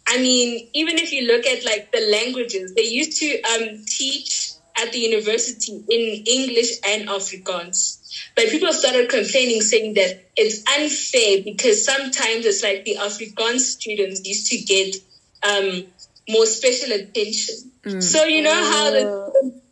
I 0.06 0.18
mean, 0.18 0.70
even 0.72 0.96
if 0.98 1.12
you 1.12 1.26
look 1.26 1.46
at 1.46 1.64
like 1.64 1.92
the 1.92 2.00
languages, 2.10 2.74
they 2.74 2.84
used 2.84 3.18
to 3.20 3.42
um, 3.42 3.84
teach 3.86 4.47
at 4.80 4.92
the 4.92 4.98
university 4.98 5.72
in 5.72 6.24
English 6.26 6.78
and 6.86 7.08
Afrikaans. 7.08 7.96
But 8.34 8.48
people 8.48 8.72
started 8.72 9.08
complaining, 9.08 9.60
saying 9.60 9.94
that 9.94 10.30
it's 10.36 10.64
unfair 10.78 11.42
because 11.44 11.84
sometimes 11.84 12.46
it's 12.46 12.62
like 12.62 12.84
the 12.84 12.96
Afrikaans 12.96 13.60
students 13.60 14.26
used 14.26 14.50
to 14.50 14.58
get 14.58 14.96
um, 15.46 15.84
more 16.28 16.46
special 16.46 16.92
attention. 16.92 17.72
Mm. 17.82 18.02
So 18.02 18.24
you 18.24 18.42
know 18.42 18.54
how 18.54 18.90
the 18.90 19.62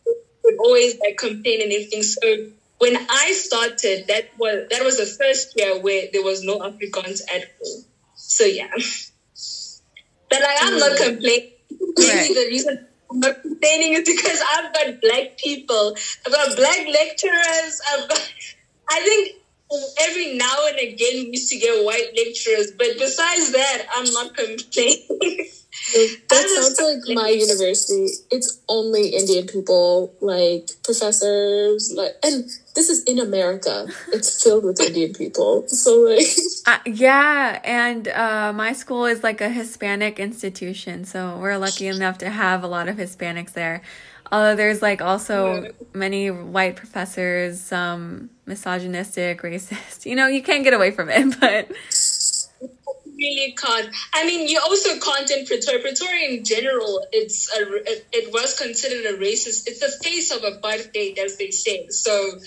would 0.47 0.59
always 0.59 0.99
like 1.01 1.17
complain 1.19 1.63
and 1.63 1.73
everything. 1.73 2.03
So 2.03 2.51
when 2.79 2.97
I 2.97 3.33
started, 3.33 4.07
that 4.09 4.31
was 4.39 4.69
that 4.71 4.85
was 4.85 4.99
the 4.99 5.07
first 5.07 5.59
year 5.59 5.81
where 5.81 6.09
there 6.13 6.23
was 6.23 6.43
no 6.43 6.59
Afrikaans 6.61 7.23
at 7.35 7.45
all. 7.61 7.83
So 8.15 8.45
yeah, 8.45 8.71
but 10.31 10.41
like, 10.41 10.57
I'm 10.63 10.75
mm. 10.75 10.81
not 10.81 10.97
complaining. 10.97 11.53
Right. 11.99 12.29
the 12.29 12.47
reason 12.49 12.87
Not 13.13 13.43
complaining 13.43 13.95
is 13.95 14.03
because 14.05 14.43
I've 14.55 14.73
got 14.75 15.01
black 15.01 15.39
people, 15.39 15.97
I've 16.27 16.33
got 16.33 16.57
black 16.57 16.87
lecturers, 16.89 17.81
I've 17.93 18.09
got 18.09 18.33
I 18.91 19.01
think 19.03 19.37
every 20.01 20.35
now 20.37 20.67
and 20.69 20.79
again 20.79 21.25
we 21.25 21.31
used 21.33 21.51
to 21.51 21.59
get 21.59 21.85
white 21.85 22.11
lecturers, 22.17 22.73
but 22.73 22.89
besides 22.99 23.53
that, 23.53 23.87
I'm 23.95 24.13
not 24.13 24.35
complaining. 24.37 25.07
that 26.29 26.49
sounds 26.49 26.81
like 26.81 27.17
my 27.17 27.29
university. 27.29 28.09
It's 28.31 28.61
only 28.69 29.11
Indian 29.11 29.47
people, 29.47 30.13
like 30.21 30.71
professors, 30.83 31.93
like, 31.97 32.13
and 32.23 32.45
this 32.75 32.91
is 32.91 33.03
in 33.05 33.19
America. 33.19 33.87
It's 34.13 34.43
filled 34.43 34.65
with 34.65 34.81
Indian 34.81 35.13
people. 35.13 35.67
So 35.69 36.01
like, 36.01 36.27
uh, 36.67 36.79
yeah, 36.87 37.61
and 37.65 38.09
uh, 38.09 38.53
my 38.53 38.73
school 38.73 39.07
is 39.07 39.23
like 39.23 39.41
a 39.41 39.49
Hispanic 39.49 40.19
institution, 40.19 41.05
so 41.05 41.39
we're 41.39 41.57
lucky 41.57 41.87
enough 41.87 42.19
to 42.19 42.31
have 42.31 42.63
a 42.65 42.69
lot 42.69 42.89
of 42.89 42.97
Hispanics 42.97 43.53
there. 43.53 43.83
Although 44.33 44.57
there's 44.57 44.83
like 44.83 45.01
also 45.01 45.73
many 45.93 46.31
white 46.31 46.77
professors, 46.77 47.61
some 47.61 48.31
misogynistic, 48.45 49.43
racist. 49.43 50.07
You 50.07 50.15
know, 50.15 50.29
you 50.29 50.43
can't 50.43 50.63
get 50.65 50.73
away 50.73 50.91
from 50.91 51.09
it, 51.11 51.41
but 51.41 51.71
really 53.17 53.53
can't. 53.53 53.89
I 54.13 54.27
mean, 54.27 54.49
you 54.49 54.61
also 54.61 54.99
can't 54.99 55.31
in 55.31 55.47
Pretoria. 55.47 55.81
Pretoria 55.81 56.31
in 56.31 56.45
general, 56.45 57.05
it's 57.13 57.53
a 57.57 57.63
it, 57.75 58.07
it 58.13 58.33
was 58.33 58.59
considered 58.59 59.07
a 59.15 59.19
racist. 59.19 59.67
It's 59.67 59.81
the 59.81 59.93
face 60.05 60.31
of 60.31 60.43
apartheid, 60.43 61.19
as 61.19 61.37
they 61.37 61.51
say. 61.51 61.89
So, 61.89 62.39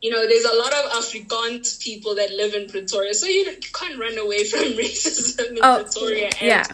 you 0.00 0.10
know, 0.10 0.26
there's 0.26 0.44
a 0.44 0.54
lot 0.54 0.72
of 0.72 0.92
Afrikaans 0.92 1.82
people 1.82 2.16
that 2.16 2.30
live 2.30 2.54
in 2.54 2.68
Pretoria, 2.68 3.14
so 3.14 3.26
you 3.26 3.44
can't 3.74 3.98
run 3.98 4.18
away 4.18 4.44
from 4.50 4.60
racism 4.60 5.50
in 5.50 5.58
oh, 5.62 5.82
Pretoria. 5.82 6.30
And 6.40 6.48
yeah. 6.48 6.66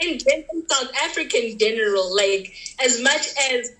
In, 0.00 0.18
in 0.26 0.68
South 0.68 0.90
Africa 1.04 1.50
in 1.50 1.56
general, 1.56 2.14
like 2.14 2.52
as 2.84 3.00
much 3.00 3.28
as 3.52 3.70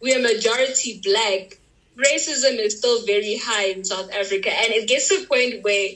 we 0.00 0.14
are 0.14 0.20
majority 0.20 1.00
black, 1.02 1.58
racism 1.96 2.58
is 2.58 2.78
still 2.78 3.04
very 3.06 3.38
high 3.42 3.66
in 3.66 3.84
South 3.84 4.10
Africa. 4.12 4.50
And 4.50 4.72
it 4.72 4.88
gets 4.88 5.08
to 5.08 5.24
a 5.24 5.26
point 5.26 5.64
where 5.64 5.88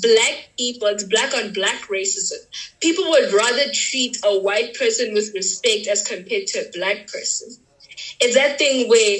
black 0.00 0.50
people, 0.58 0.88
it's 0.88 1.04
black 1.04 1.34
on 1.34 1.52
black 1.52 1.82
racism. 1.88 2.38
People 2.80 3.04
would 3.10 3.32
rather 3.32 3.64
treat 3.72 4.18
a 4.24 4.38
white 4.40 4.74
person 4.78 5.14
with 5.14 5.32
respect 5.34 5.86
as 5.86 6.06
compared 6.06 6.46
to 6.48 6.60
a 6.60 6.70
black 6.72 7.06
person. 7.08 7.48
It's 8.20 8.34
that 8.34 8.58
thing 8.58 8.88
where 8.88 9.18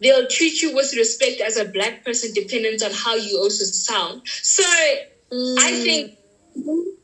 they'll 0.00 0.28
treat 0.28 0.62
you 0.62 0.74
with 0.74 0.94
respect 0.94 1.40
as 1.40 1.56
a 1.56 1.64
black 1.64 2.04
person 2.04 2.32
dependent 2.34 2.82
on 2.82 2.90
how 2.92 3.14
you 3.14 3.38
also 3.38 3.64
sound. 3.64 4.22
So 4.26 4.62
mm. 5.32 5.58
I 5.58 5.70
think 5.82 6.18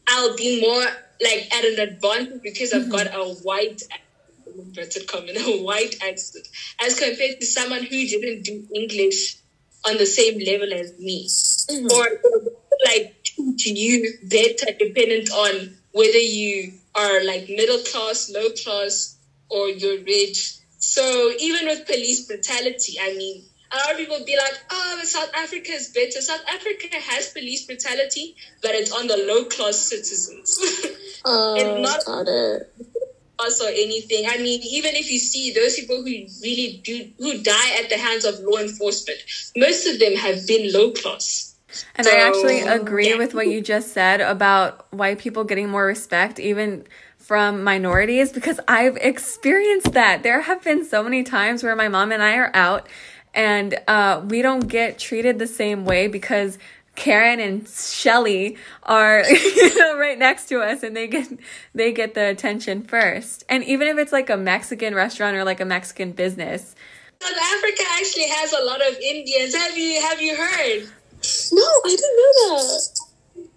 I'll 0.09 0.37
be 0.37 0.61
more 0.61 0.85
like 1.23 1.49
at 1.52 1.64
an 1.64 1.81
advantage 1.81 2.43
because 2.43 2.73
I've 2.73 2.90
got 2.90 3.09
a 3.09 3.35
white 3.43 3.83
inverted 4.57 5.07
comma, 5.07 5.33
a 5.37 5.62
white 5.62 5.97
accent, 6.02 6.47
as 6.81 6.99
compared 6.99 7.40
to 7.40 7.47
someone 7.47 7.83
who 7.83 8.07
didn't 8.07 8.43
do 8.43 8.67
English 8.75 9.37
on 9.87 9.97
the 9.97 10.07
same 10.07 10.38
level 10.38 10.73
as 10.73 10.99
me. 10.99 11.26
Mm-hmm. 11.26 11.87
Or 11.93 12.50
like 12.85 13.17
to 13.35 13.73
you 13.73 14.15
better 14.25 14.73
dependent 14.79 15.31
on 15.31 15.77
whether 15.93 16.19
you 16.19 16.73
are 16.95 17.25
like 17.25 17.49
middle 17.49 17.79
class, 17.79 18.31
low 18.35 18.51
class, 18.63 19.17
or 19.49 19.69
you're 19.69 20.03
rich. 20.05 20.57
So 20.79 21.33
even 21.39 21.67
with 21.67 21.87
police 21.87 22.27
brutality, 22.27 22.99
I 23.01 23.15
mean, 23.17 23.45
a 23.73 23.77
lot 23.77 23.93
of 23.93 23.97
people 23.99 24.19
be 24.25 24.37
like, 24.37 24.59
oh, 24.71 25.01
South 25.05 25.31
Africa 25.35 25.73
is 25.73 25.89
better. 25.89 26.21
South 26.21 26.43
Africa 26.49 26.89
has 26.97 27.33
police 27.33 27.67
brutality, 27.67 28.35
but 28.63 28.73
it's 28.73 28.93
on 28.93 29.07
the 29.07 29.17
low 29.17 29.45
class 29.45 29.77
citizens. 29.77 30.59
Oh, 31.23 31.55
it's 31.55 31.87
not 31.87 32.03
got 32.07 32.29
it 32.29 32.73
or 33.63 33.69
anything. 33.69 34.27
I 34.29 34.39
mean, 34.39 34.61
even 34.63 34.95
if 34.95 35.11
you 35.11 35.19
see 35.19 35.53
those 35.53 35.77
people 35.77 35.97
who 35.97 36.27
really 36.43 36.81
do 36.85 37.11
who 37.19 37.43
die 37.43 37.81
at 37.83 37.89
the 37.89 37.97
hands 37.97 38.25
of 38.25 38.39
law 38.41 38.59
enforcement, 38.59 39.19
most 39.57 39.87
of 39.87 39.99
them 39.99 40.15
have 40.15 40.47
been 40.47 40.73
low 40.73 40.93
class. 40.93 41.50
And 41.97 42.07
so, 42.07 42.12
I 42.12 42.21
actually 42.21 42.61
agree 42.61 43.11
yeah. 43.11 43.17
with 43.17 43.35
what 43.35 43.49
you 43.49 43.61
just 43.61 43.93
said 43.93 44.21
about 44.21 44.93
white 44.93 45.19
people 45.19 45.45
getting 45.45 45.69
more 45.69 45.87
respect, 45.87 46.39
even 46.39 46.85
from 47.19 47.62
minorities, 47.62 48.33
because 48.33 48.59
I've 48.67 48.97
experienced 48.97 49.93
that. 49.93 50.23
There 50.23 50.41
have 50.41 50.62
been 50.65 50.85
so 50.85 51.03
many 51.03 51.23
times 51.23 51.62
where 51.62 51.77
my 51.77 51.89
mom 51.89 52.12
and 52.12 52.23
I 52.23 52.37
are 52.37 52.50
out 52.55 52.89
and 53.35 53.79
uh, 53.87 54.23
we 54.29 54.43
don't 54.43 54.67
get 54.67 54.99
treated 54.99 55.39
the 55.39 55.47
same 55.47 55.85
way 55.85 56.09
because 56.09 56.59
Karen 56.97 57.41
and 57.41 57.69
Shelly 57.69 58.57
are 58.83 59.23
you 59.25 59.79
know, 59.79 59.97
right 59.97 60.19
next 60.19 60.47
to 60.47 60.61
us 60.61 60.83
and 60.83 60.97
they 60.97 61.07
get 61.07 61.29
they 61.75 61.93
get 61.93 62.15
the 62.15 62.29
attention 62.29 62.83
first. 62.83 63.45
And 63.49 63.65
even 63.65 63.89
if 63.89 63.99
it's 63.99 64.12
like 64.12 64.31
a 64.31 64.37
Mexican 64.37 64.95
restaurant 64.95 65.37
or 65.37 65.45
like 65.45 65.61
a 65.61 65.65
Mexican 65.65 66.12
business. 66.12 66.75
South 67.23 67.33
Africa 67.33 67.83
actually 67.99 68.29
has 68.29 68.53
a 68.53 68.65
lot 68.65 68.81
of 68.81 68.97
Indians. 68.97 69.55
Have 69.55 69.77
you 69.77 70.00
have 70.00 70.21
you 70.21 70.37
heard? 70.37 70.89
No, 71.53 71.67
I 71.85 71.89
didn't 71.89 72.17
know 72.17 72.33
that. 72.39 73.00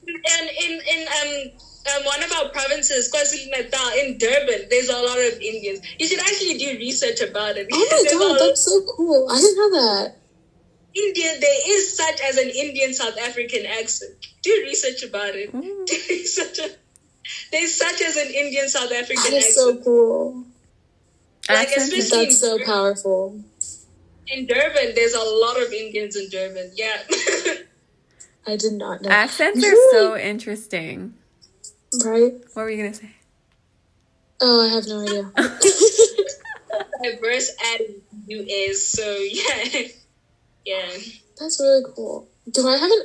And 0.08 0.50
in 0.50 0.82
in 0.82 1.08
um 1.08 1.60
um, 1.84 2.06
one 2.06 2.24
of 2.24 2.32
our 2.32 2.50
provinces, 2.50 3.12
KwaZulu 3.12 3.52
Natal, 3.52 3.90
in 4.00 4.18
Durban, 4.18 4.68
there's 4.70 4.90
a 4.90 4.98
lot 4.98 5.20
of 5.20 5.40
Indians. 5.42 5.82
You 6.00 6.08
should 6.08 6.20
actually 6.20 6.58
do 6.58 6.78
research 6.78 7.22
about 7.22 7.58
it. 7.58 7.68
Oh 7.72 7.88
my 7.92 8.10
god, 8.12 8.40
that's 8.40 8.64
so 8.64 8.82
cool! 8.96 9.28
I 9.30 9.40
didn't 9.40 9.58
know 9.58 9.72
that. 9.82 10.16
Indian, 10.96 11.40
there 11.42 11.78
is 11.78 11.98
such 11.98 12.22
as 12.22 12.38
an 12.38 12.50
Indian 12.50 12.94
South 12.94 13.18
African 13.18 13.66
accent. 13.66 14.14
Do 14.44 14.52
research 14.64 15.04
about 15.04 15.36
it. 15.36 15.52
Mm. 15.52 15.88
such 16.26 16.60
a, 16.60 16.70
there's 17.52 17.76
such 17.76 18.02
as 18.02 18.16
an 18.16 18.32
Indian 18.34 18.70
South 18.70 18.92
African 18.92 19.18
accent. 19.18 19.32
That 19.32 19.38
is 19.38 19.58
accent. 19.58 19.78
so 19.78 19.84
cool. 19.84 20.46
Like, 21.50 21.68
especially 21.70 22.26
that's 22.26 22.40
so 22.40 22.58
Durban. 22.58 22.66
powerful. 22.66 23.44
In 24.28 24.46
Durban, 24.46 24.94
there's 24.96 25.14
a 25.14 25.24
lot 25.24 25.62
of 25.62 25.74
Indians 25.74 26.16
in 26.16 26.30
Durban. 26.30 26.72
Yeah. 26.76 26.98
I 28.46 28.58
did 28.58 28.74
not 28.74 29.02
know. 29.02 29.10
Accents 29.10 29.64
are 29.66 29.76
so 29.92 30.18
interesting. 30.18 31.14
Right? 32.04 32.34
What 32.54 32.64
were 32.64 32.70
you 32.70 32.78
gonna 32.84 32.94
say? 32.94 33.12
Oh, 34.42 34.68
I 34.68 34.74
have 34.74 34.86
no 34.88 35.02
idea. 35.02 35.32
diverse 37.04 37.50
as 37.76 37.82
you 38.28 38.42
is. 38.48 38.86
So 38.88 39.18
yeah, 39.18 39.82
yeah. 40.66 40.90
That's 41.40 41.60
really 41.60 41.84
cool. 41.96 42.28
Do 42.52 42.68
I 42.68 42.78
have 42.78 42.92
an 42.92 43.02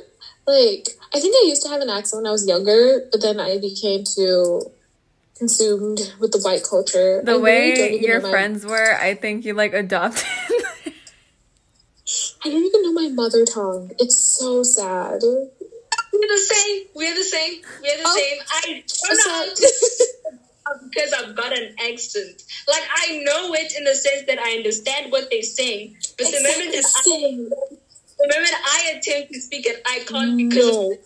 like? 0.47 0.89
I 1.13 1.19
think 1.19 1.35
I 1.35 1.47
used 1.47 1.63
to 1.63 1.69
have 1.69 1.81
an 1.81 1.89
accent 1.89 2.23
when 2.23 2.27
I 2.27 2.31
was 2.31 2.47
younger, 2.47 3.07
but 3.11 3.21
then 3.21 3.39
I 3.39 3.57
became 3.59 4.03
too 4.03 4.61
consumed 5.37 6.13
with 6.19 6.31
the 6.31 6.39
white 6.39 6.63
culture. 6.69 7.21
The 7.23 7.33
I 7.33 7.37
way 7.37 7.71
really 7.71 8.05
your 8.05 8.19
know 8.19 8.25
my- 8.25 8.31
friends 8.31 8.65
were, 8.65 8.97
I 8.99 9.13
think 9.15 9.45
you 9.45 9.53
like 9.53 9.73
adopted. 9.73 10.25
I 12.45 12.49
don't 12.49 12.63
even 12.65 12.81
know 12.83 12.93
my 12.93 13.09
mother 13.09 13.45
tongue. 13.45 13.91
It's 13.99 14.17
so 14.17 14.63
sad. 14.63 15.21
We're 15.23 16.27
the 16.27 16.37
same. 16.37 16.85
We're 16.95 17.15
the 17.15 17.23
same. 17.23 17.61
We're 17.81 17.97
the 17.97 18.03
Oh. 18.05 18.15
same. 18.15 18.37
I 18.49 18.61
don't 18.61 19.17
know 19.17 19.31
how 19.31 19.45
that? 19.45 19.55
to 19.55 20.09
because 20.89 21.13
I've 21.13 21.35
got 21.35 21.57
an 21.57 21.75
accent. 21.79 22.41
Like 22.67 22.83
I 22.95 23.19
know 23.23 23.53
it 23.53 23.73
in 23.77 23.83
the 23.83 23.95
sense 23.95 24.23
that 24.27 24.39
I 24.39 24.57
understand 24.57 25.11
what 25.11 25.29
they're 25.31 25.41
saying, 25.41 25.97
but 26.17 26.27
the 26.27 26.41
moment 26.41 26.75
Exactly 26.75 27.47
that 27.47 27.55
I, 27.55 28.19
the 28.19 28.27
moment 28.27 28.53
I 28.65 28.93
attempt 28.97 29.33
to 29.33 29.41
speak 29.41 29.65
it, 29.65 29.81
I 29.85 30.03
can't 30.07 30.37
because 30.37 30.65
No. 30.65 30.97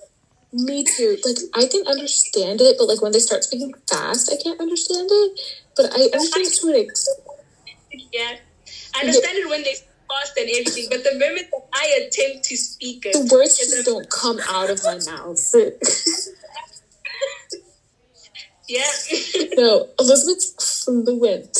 Me 0.55 0.83
too. 0.83 1.17
Like 1.25 1.37
I 1.55 1.65
can 1.67 1.81
understand 1.87 2.61
it, 2.61 2.75
but 2.77 2.85
like 2.87 3.01
when 3.01 3.11
they 3.11 3.19
start 3.19 3.43
speaking 3.43 3.73
fast, 3.89 4.31
I 4.31 4.37
can't 4.41 4.59
understand 4.61 5.09
it. 5.11 5.39
But 5.75 5.85
I 5.91 6.03
understand 6.13 6.45
it 6.45 6.53
to 6.61 6.67
an 6.69 6.75
ex- 6.75 7.09
yeah, 8.11 8.35
I 8.95 8.99
understand 8.99 9.37
it 9.39 9.49
when 9.49 9.63
they 9.63 9.73
fast 10.13 10.37
and 10.37 10.49
everything, 10.49 10.87
but 10.89 11.03
the 11.03 11.11
moment 11.13 11.47
that 11.51 11.63
I 11.73 12.07
attempt 12.07 12.45
to 12.45 12.57
speak 12.57 13.05
it, 13.05 13.13
the 13.13 13.29
words 13.33 13.57
just 13.57 13.85
don't 13.85 14.09
come 14.09 14.39
out 14.49 14.69
of 14.69 14.83
my 14.83 14.99
mouth. 15.05 15.39
yeah. 18.67 18.91
no, 19.57 19.89
Elizabeth's 19.99 20.83
fluent 20.85 21.57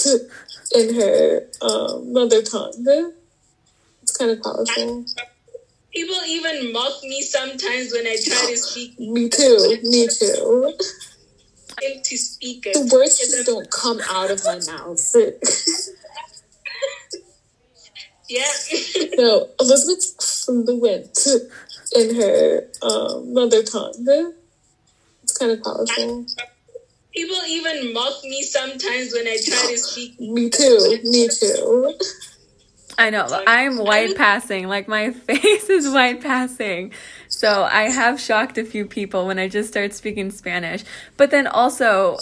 in 0.76 0.96
her 0.96 1.48
um, 1.62 2.14
mother 2.14 2.42
tongue. 2.42 3.12
It's 4.02 4.18
kind 4.18 4.32
of 4.32 4.42
powerful. 4.42 5.06
People 5.94 6.18
even 6.28 6.74
mock 6.74 7.04
me 7.04 7.22
sometimes 7.22 7.94
when 7.94 8.08
I 8.08 8.18
try 8.26 8.48
to 8.50 8.58
speak 8.58 9.00
Me 9.00 9.30
too. 9.30 9.78
Me 9.84 10.08
too. 10.08 10.74
to 12.04 12.18
speak 12.18 12.66
it. 12.66 12.74
The 12.74 12.90
words 12.92 13.20
just 13.20 13.46
don't 13.46 13.70
come 13.70 14.02
out 14.10 14.32
of 14.32 14.44
my 14.44 14.60
mouth. 14.66 15.16
Yeah. 18.30 18.52
no, 19.18 19.50
Elizabeth's 19.60 20.46
fluent 20.46 21.28
in 21.96 22.16
her 22.16 22.68
um, 22.82 23.34
mother 23.34 23.64
tongue. 23.64 24.34
It's 25.24 25.38
kind 25.38 25.52
of 25.52 25.64
powerful. 25.64 26.26
People 27.14 27.38
even 27.48 27.94
mock 27.94 28.24
me 28.24 28.42
sometimes 28.42 29.14
when 29.14 29.28
I 29.28 29.38
try 29.46 29.72
to 29.72 29.78
speak. 29.78 30.20
Me 30.20 30.50
too. 30.50 31.00
Me 31.04 31.28
too. 31.28 31.94
I 32.98 33.10
know. 33.10 33.28
I'm 33.48 33.78
white 33.78 34.16
passing. 34.16 34.68
Like 34.68 34.88
my 34.88 35.12
face 35.28 35.70
is 35.70 35.90
white 35.94 36.22
passing. 36.22 36.92
So 37.28 37.64
I 37.64 37.84
have 37.84 38.20
shocked 38.20 38.58
a 38.58 38.64
few 38.64 38.86
people 38.86 39.28
when 39.28 39.40
I 39.40 39.48
just 39.48 39.70
start 39.70 39.94
speaking 39.94 40.32
Spanish. 40.32 40.84
But 41.18 41.32
then 41.32 41.46
also, 41.48 42.18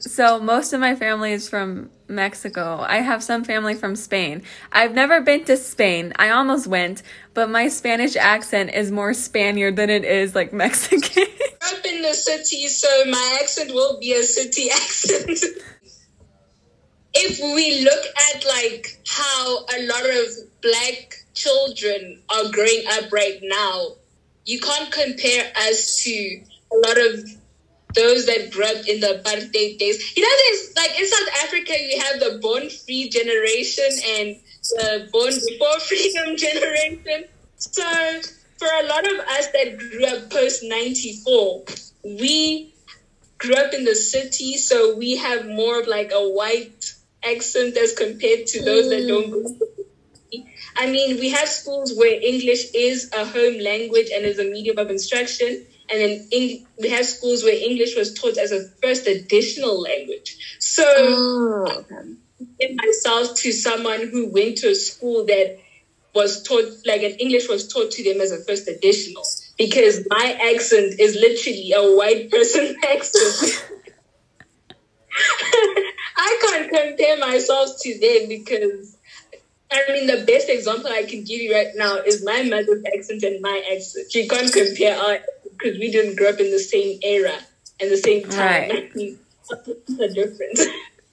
so 0.00 0.40
most 0.40 0.72
of 0.72 0.80
my 0.80 0.94
family 0.94 1.32
is 1.32 1.48
from 1.48 1.90
Mexico. 2.08 2.84
I 2.86 2.98
have 2.98 3.22
some 3.22 3.44
family 3.44 3.74
from 3.74 3.96
Spain. 3.96 4.42
I've 4.72 4.94
never 4.94 5.20
been 5.20 5.44
to 5.44 5.56
Spain. 5.56 6.12
I 6.16 6.30
almost 6.30 6.66
went, 6.66 7.02
but 7.34 7.50
my 7.50 7.68
Spanish 7.68 8.16
accent 8.16 8.74
is 8.74 8.90
more 8.90 9.14
Spaniard 9.14 9.76
than 9.76 9.90
it 9.90 10.04
is 10.04 10.34
like 10.34 10.52
Mexican. 10.52 11.24
up 11.72 11.84
in 11.84 12.02
the 12.02 12.14
city, 12.14 12.66
so 12.68 12.88
my 13.06 13.38
accent 13.42 13.72
will 13.72 13.98
be 14.00 14.12
a 14.12 14.22
city 14.22 14.70
accent. 14.72 15.38
if 17.14 17.38
we 17.40 17.82
look 17.82 18.04
at 18.34 18.44
like 18.46 19.00
how 19.06 19.58
a 19.76 19.86
lot 19.86 20.04
of 20.08 20.26
black 20.62 21.14
children 21.34 22.22
are 22.28 22.50
growing 22.50 22.84
up 22.92 23.12
right 23.12 23.38
now, 23.42 23.96
you 24.44 24.60
can't 24.60 24.90
compare 24.90 25.52
us 25.56 26.02
to 26.02 26.40
a 26.72 26.76
lot 26.86 26.98
of 26.98 27.39
those 27.94 28.26
that 28.26 28.50
grew 28.52 28.64
up 28.64 28.86
in 28.86 29.00
the 29.00 29.20
apartheid 29.22 29.78
days. 29.78 30.16
You 30.16 30.22
know, 30.22 30.34
there's 30.48 30.76
like 30.76 30.98
in 30.98 31.06
South 31.06 31.28
Africa, 31.44 31.74
you 31.78 32.00
have 32.00 32.20
the 32.20 32.38
born 32.40 32.68
free 32.70 33.08
generation 33.08 33.90
and 34.16 34.36
the 34.70 35.08
born 35.12 35.32
before 35.32 35.80
freedom 35.88 36.36
generation. 36.36 37.24
So 37.56 37.82
for 38.58 38.68
a 38.68 38.86
lot 38.86 39.06
of 39.06 39.18
us 39.20 39.48
that 39.52 39.78
grew 39.78 40.06
up 40.06 40.30
post 40.30 40.62
94, 40.62 41.64
we 42.04 42.74
grew 43.38 43.54
up 43.54 43.72
in 43.72 43.84
the 43.84 43.94
city, 43.94 44.56
so 44.56 44.96
we 44.96 45.16
have 45.16 45.46
more 45.46 45.80
of 45.80 45.86
like 45.86 46.12
a 46.12 46.28
white 46.28 46.94
accent 47.24 47.76
as 47.76 47.94
compared 47.94 48.46
to 48.46 48.62
those 48.62 48.88
that 48.90 49.06
don't 49.08 49.26
hmm. 49.26 49.32
go 49.32 49.42
to 49.42 49.48
the 49.48 49.84
city. 50.30 50.54
I 50.76 50.90
mean, 50.90 51.18
we 51.18 51.30
have 51.30 51.48
schools 51.48 51.94
where 51.96 52.20
English 52.22 52.72
is 52.74 53.10
a 53.12 53.24
home 53.24 53.58
language 53.58 54.08
and 54.14 54.24
is 54.24 54.38
a 54.38 54.44
medium 54.44 54.78
of 54.78 54.90
instruction. 54.90 55.66
And 55.92 56.00
then 56.00 56.66
we 56.78 56.88
have 56.88 57.04
schools 57.04 57.42
where 57.42 57.54
English 57.54 57.96
was 57.96 58.14
taught 58.14 58.38
as 58.38 58.52
a 58.52 58.68
first 58.82 59.06
additional 59.06 59.80
language. 59.80 60.56
So 60.60 60.84
Oh, 60.86 61.84
myself 62.74 63.34
to 63.36 63.52
someone 63.52 64.08
who 64.08 64.32
went 64.32 64.58
to 64.58 64.70
a 64.70 64.74
school 64.74 65.26
that 65.26 65.58
was 66.14 66.42
taught 66.42 66.64
like 66.86 67.02
an 67.02 67.12
English 67.12 67.48
was 67.48 67.68
taught 67.68 67.90
to 67.92 68.04
them 68.04 68.20
as 68.20 68.32
a 68.32 68.42
first 68.44 68.68
additional 68.68 69.24
because 69.56 70.06
my 70.08 70.38
accent 70.54 70.98
is 70.98 71.14
literally 71.14 71.72
a 71.72 71.96
white 71.96 72.30
person 72.30 72.76
accent. 72.88 73.64
I 76.16 76.38
can't 76.40 76.70
compare 76.70 77.18
myself 77.18 77.70
to 77.80 77.98
them 78.00 78.28
because 78.28 78.96
I 79.70 79.84
mean 79.92 80.06
the 80.06 80.24
best 80.26 80.48
example 80.48 80.90
I 80.90 81.04
can 81.04 81.24
give 81.24 81.40
you 81.40 81.54
right 81.54 81.68
now 81.76 81.96
is 81.96 82.24
my 82.24 82.42
mother's 82.42 82.82
accent 82.96 83.22
and 83.22 83.40
my 83.40 83.62
accent. 83.72 84.14
You 84.14 84.28
can't 84.28 84.52
compare 84.52 84.96
our 84.96 85.18
because 85.62 85.78
we 85.78 85.90
didn't 85.90 86.16
grow 86.16 86.28
up 86.28 86.40
in 86.40 86.50
the 86.50 86.58
same 86.58 86.98
era 87.02 87.34
and 87.80 87.90
the 87.90 87.96
same 87.96 88.24
time. 88.24 88.70
Right. 88.70 88.92
The 89.88 90.06
difference? 90.06 90.64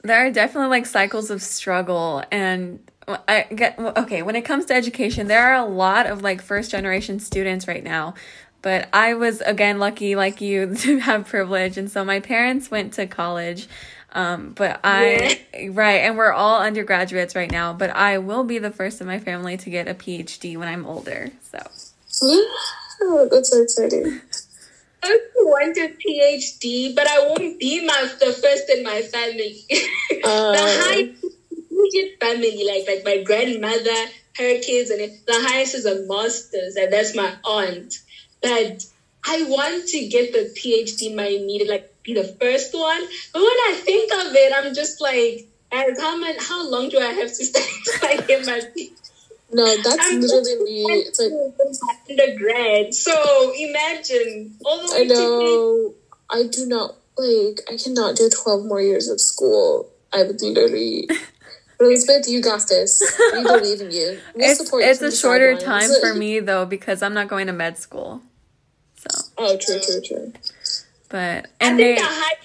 there 0.08 0.26
are 0.26 0.32
definitely 0.32 0.70
like 0.70 0.86
cycles 0.86 1.30
of 1.30 1.42
struggle 1.42 2.24
and 2.32 2.80
I 3.28 3.44
get 3.54 3.80
okay 3.80 4.22
when 4.22 4.36
it 4.36 4.42
comes 4.42 4.66
to 4.66 4.74
education 4.74 5.28
there 5.28 5.54
are 5.54 5.56
a 5.56 5.66
lot 5.66 6.08
of 6.08 6.22
like 6.22 6.42
first 6.42 6.72
generation 6.72 7.20
students 7.20 7.68
right 7.68 7.84
now 7.84 8.16
but 8.62 8.90
I 8.94 9.14
was 9.14 9.42
again 9.42 9.80
lucky 9.80 10.16
like 10.16 10.42
you 10.42 10.76
to 10.78 11.00
have 11.00 11.28
privilege 11.28 11.78
and 11.78 11.90
so 11.90 12.04
my 12.04 12.20
parents 12.20 12.72
went 12.72 12.94
to 12.94 13.08
college 13.08 13.68
um, 14.14 14.54
but 14.54 14.80
I 14.84 15.42
right 15.72 15.98
and 15.98 16.18
we're 16.18 16.32
all 16.32 16.62
undergraduates 16.62 17.36
right 17.36 17.52
now 17.52 17.74
but 17.74 17.90
I 17.92 18.18
will 18.18 18.44
be 18.44 18.58
the 18.58 18.72
first 18.72 19.02
in 19.02 19.08
my 19.08 19.20
family 19.20 19.58
to 19.58 19.70
get 19.70 19.88
a 19.88 19.94
PhD 19.94 20.58
when 20.58 20.68
I'm 20.68 20.86
older 20.86 21.32
so 21.52 21.60
Oh, 23.02 23.28
that's 23.32 23.52
so 23.52 23.62
exciting. 23.62 24.22
I 25.04 25.20
want 25.36 25.78
a 25.78 25.90
PhD, 25.90 26.96
but 26.96 27.08
I 27.08 27.28
won't 27.28 27.60
be 27.60 27.86
my 27.86 28.10
the 28.20 28.34
first 28.34 28.70
in 28.70 28.84
my 28.84 29.02
family. 29.04 29.64
Uh, 30.24 30.52
the 30.52 30.60
high 30.60 31.10
immediate 31.70 32.20
family, 32.20 32.64
like 32.66 32.88
like 32.88 33.06
my 33.06 33.24
grandmother, 33.24 34.12
her 34.38 34.60
kids, 34.60 34.90
and 34.90 35.00
the 35.00 35.48
highest 35.48 35.76
is 35.76 35.86
a 35.86 36.06
master's, 36.08 36.76
and 36.76 36.92
that's 36.92 37.16
my 37.16 37.36
aunt. 37.46 37.94
But 38.42 38.84
I 39.26 39.44
want 39.44 39.88
to 39.90 40.08
get 40.08 40.34
the 40.34 40.54
PhD, 40.58 41.16
my 41.16 41.28
immediate, 41.28 41.70
like 41.70 42.04
be 42.04 42.14
the 42.14 42.24
first 42.24 42.74
one. 42.74 43.02
But 43.34 43.42
when 43.42 43.60
I 43.70 43.82
think 43.84 44.14
of 44.14 44.34
it, 44.34 44.54
I'm 44.56 44.74
just 44.74 45.02
like, 45.02 45.48
as 45.72 46.00
how 46.00 46.18
much, 46.18 46.38
how 46.40 46.70
long 46.70 46.90
do 46.90 47.00
I 47.00 47.12
have 47.12 47.28
to 47.28 47.46
study 47.46 47.66
I 48.04 48.22
get 48.22 48.46
my 48.46 48.60
PhD? 48.60 49.07
No, 49.52 49.66
that's 49.84 49.98
I'm 50.00 50.20
literally 50.22 50.64
me. 50.64 50.84
It's 51.08 51.20
like 51.20 51.32
undergrad. 52.10 52.94
So 52.94 53.54
imagine 53.58 54.56
all 54.66 54.88
the 54.88 54.94
way 54.94 55.02
I 55.02 55.04
to 55.04 55.10
know 55.14 55.96
I 56.30 56.44
do 56.48 56.66
not 56.66 56.96
like 57.18 57.62
I 57.72 57.78
cannot 57.78 58.16
do 58.16 58.30
twelve 58.30 58.66
more 58.66 58.82
years 58.82 59.08
of 59.08 59.20
school. 59.22 59.90
I 60.14 60.24
would 60.24 60.42
literally 60.42 61.10
Elizabeth, 61.80 62.28
you 62.28 62.42
got 62.42 62.68
this. 62.68 63.02
We 63.34 63.44
believe 63.44 63.82
in 63.82 63.92
you. 63.92 64.20
We'll 64.34 64.50
it's 64.52 64.60
support 64.64 64.84
you 64.84 64.90
it's 64.90 65.00
from 65.00 65.08
a 65.08 65.12
the 65.12 65.16
shorter 65.16 65.58
time 65.58 65.90
for 66.02 66.14
me 66.14 66.40
though 66.40 66.66
because 66.66 67.02
I'm 67.04 67.14
not 67.14 67.28
going 67.28 67.48
to 67.48 67.54
med 67.54 67.78
school 67.78 68.22
so 68.98 69.26
Oh, 69.38 69.58
true, 69.58 69.80
true, 69.80 70.02
true. 70.02 70.34
but 71.10 71.46
I 71.62 71.68
and 71.68 71.78
think 71.78 71.78
they 71.78 71.96
the 71.96 72.02
high 72.04 72.36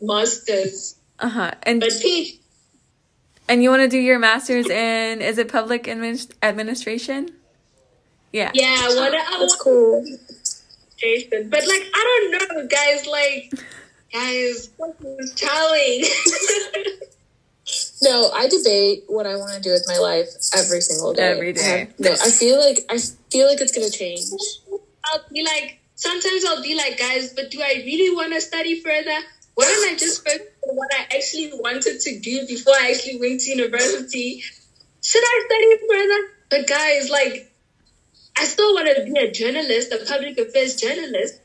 masters, 0.00 0.96
uh-huh 1.18 1.52
and 1.64 1.80
but 1.80 1.90
PhD. 1.90 2.37
And 3.48 3.62
you 3.62 3.70
want 3.70 3.82
to 3.82 3.88
do 3.88 3.98
your 3.98 4.18
master's 4.18 4.68
in 4.68 5.22
is 5.22 5.38
it 5.38 5.48
public 5.50 5.84
admin- 5.84 6.30
administration? 6.42 7.30
Yeah. 8.32 8.50
Yeah, 8.54 8.88
what 8.88 9.14
a, 9.14 9.18
That's 9.40 9.56
cool. 9.56 10.04
Jason, 10.98 11.48
but 11.48 11.60
like 11.60 11.82
I 11.94 12.28
don't 12.30 12.56
know, 12.58 12.66
guys. 12.66 13.06
Like, 13.06 13.52
guys, 14.12 14.70
what 14.76 14.96
is 15.20 15.32
telling? 15.34 16.04
No, 18.00 18.30
I 18.30 18.48
debate 18.48 19.04
what 19.08 19.26
I 19.26 19.36
want 19.36 19.52
to 19.52 19.60
do 19.60 19.70
with 19.70 19.84
my 19.86 19.98
life 19.98 20.28
every 20.56 20.80
single 20.80 21.12
day. 21.12 21.22
Every 21.30 21.52
day. 21.52 21.60
I 21.60 21.78
have- 21.80 22.00
no, 22.00 22.12
I 22.12 22.30
feel 22.30 22.58
like 22.58 22.78
I 22.88 22.98
feel 23.30 23.46
like 23.46 23.60
it's 23.60 23.72
gonna 23.72 23.90
change. 23.90 24.28
I'll 25.04 25.24
be 25.32 25.44
like, 25.44 25.78
sometimes 25.94 26.44
I'll 26.46 26.62
be 26.62 26.74
like, 26.74 26.98
guys, 26.98 27.32
but 27.34 27.50
do 27.50 27.60
I 27.60 27.82
really 27.84 28.14
want 28.14 28.32
to 28.32 28.40
study 28.40 28.80
further? 28.80 29.18
Why 29.58 29.64
don't 29.64 29.90
I 29.92 29.96
just 29.96 30.24
focus 30.24 30.46
what 30.62 30.88
I 30.94 31.02
actually 31.16 31.50
wanted 31.52 31.98
to 31.98 32.20
do 32.20 32.46
before 32.46 32.74
I 32.74 32.92
actually 32.92 33.18
went 33.18 33.40
to 33.40 33.50
university. 33.50 34.40
Should 35.02 35.24
I 35.24 35.46
study 35.46 35.78
further? 35.90 36.20
But 36.48 36.68
guys, 36.68 37.10
like, 37.10 37.52
I 38.38 38.44
still 38.44 38.72
want 38.72 38.86
to 38.86 39.02
be 39.02 39.18
a 39.18 39.32
journalist, 39.32 39.90
a 39.90 40.06
public 40.06 40.38
affairs 40.38 40.76
journalist. 40.76 41.40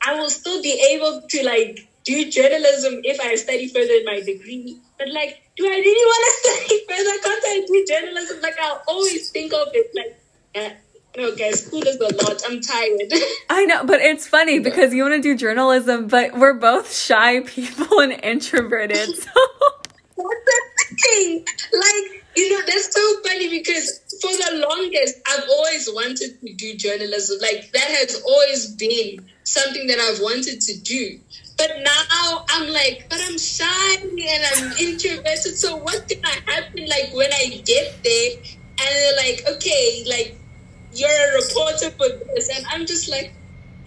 I 0.00 0.14
will 0.14 0.30
still 0.30 0.62
be 0.62 0.80
able 0.94 1.22
to 1.28 1.42
like 1.42 1.88
do 2.04 2.30
journalism 2.30 3.00
if 3.02 3.18
I 3.18 3.34
study 3.34 3.66
further 3.66 3.94
in 3.94 4.04
my 4.04 4.20
degree. 4.20 4.78
But 4.96 5.08
like, 5.08 5.42
do 5.56 5.66
I 5.66 5.74
really 5.74 6.06
want 6.06 6.22
to 6.24 6.32
study 6.46 6.86
further? 6.88 7.18
Can't 7.20 7.44
I 7.46 7.64
do 7.66 7.84
journalism? 7.88 8.42
Like, 8.42 8.60
I'll 8.62 8.82
always 8.86 9.28
think 9.30 9.52
of 9.52 9.66
it 9.72 9.90
like, 9.92 10.20
yeah, 10.54 10.74
no, 11.16 11.34
guys, 11.34 11.64
school 11.64 11.82
is 11.82 11.96
a 11.96 12.14
lot. 12.24 12.42
I'm 12.46 12.60
tired. 12.60 13.12
I 13.50 13.64
know, 13.64 13.84
but 13.84 14.00
it's 14.00 14.26
funny 14.26 14.58
because 14.58 14.92
you 14.92 15.02
want 15.02 15.14
to 15.14 15.22
do 15.22 15.36
journalism, 15.36 16.08
but 16.08 16.36
we're 16.36 16.54
both 16.54 16.94
shy 16.94 17.40
people 17.40 18.00
and 18.00 18.12
introverted. 18.22 19.08
So 20.16 20.22
That's 20.22 20.90
the 20.90 20.96
thing. 21.02 21.44
Like, 21.72 22.24
you 22.36 22.50
know, 22.50 22.60
that's 22.66 22.92
so 22.92 23.22
funny 23.22 23.50
because 23.50 24.00
for 24.20 24.30
the 24.30 24.66
longest, 24.66 25.20
I've 25.28 25.44
always 25.48 25.88
wanted 25.92 26.40
to 26.40 26.54
do 26.54 26.74
journalism. 26.74 27.38
Like, 27.42 27.70
that 27.72 27.82
has 27.82 28.22
always 28.26 28.74
been 28.74 29.26
something 29.44 29.86
that 29.88 29.98
I've 29.98 30.20
wanted 30.20 30.60
to 30.62 30.80
do. 30.80 31.20
But 31.58 31.70
now 31.82 32.44
I'm 32.50 32.68
like, 32.72 33.06
but 33.08 33.20
I'm 33.22 33.38
shy 33.38 33.96
and 34.02 34.20
I'm 34.20 34.72
introverted. 34.78 35.56
So 35.56 35.76
what's 35.76 36.14
gonna 36.14 36.34
happen 36.46 36.86
like 36.86 37.10
when 37.12 37.32
I 37.32 37.62
get 37.64 38.02
there 38.02 38.30
and 38.78 38.78
they're 38.78 39.16
like, 39.16 39.44
okay, 39.56 40.04
like 40.08 40.38
you're 40.96 41.10
a 41.10 41.42
reporter 41.42 41.90
for 41.90 42.08
this, 42.34 42.48
and 42.48 42.66
I'm 42.70 42.86
just 42.86 43.08
like, 43.10 43.32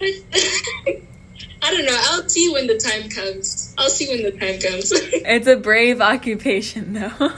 I 1.62 1.70
don't 1.70 1.84
know. 1.84 1.96
I'll 1.96 2.28
see 2.28 2.50
when 2.52 2.66
the 2.66 2.78
time 2.78 3.08
comes. 3.10 3.74
I'll 3.76 3.90
see 3.90 4.08
when 4.08 4.22
the 4.22 4.30
time 4.32 4.58
comes. 4.60 4.92
it's 4.92 5.46
a 5.46 5.56
brave 5.56 6.00
occupation, 6.00 6.94
though. 6.94 7.12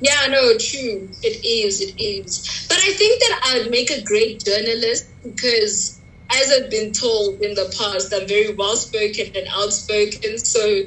yeah, 0.00 0.26
no, 0.28 0.56
true. 0.58 1.08
It 1.22 1.44
is. 1.44 1.80
It 1.80 2.00
is. 2.00 2.66
But 2.68 2.78
I 2.78 2.92
think 2.92 3.20
that 3.20 3.40
I'd 3.44 3.70
make 3.70 3.90
a 3.90 4.02
great 4.02 4.44
journalist 4.44 5.06
because, 5.22 6.00
as 6.30 6.50
I've 6.50 6.70
been 6.70 6.92
told 6.92 7.40
in 7.40 7.54
the 7.54 7.72
past, 7.78 8.12
I'm 8.12 8.26
very 8.26 8.52
well 8.54 8.76
spoken 8.76 9.36
and 9.36 9.46
outspoken. 9.48 10.38
So 10.38 10.82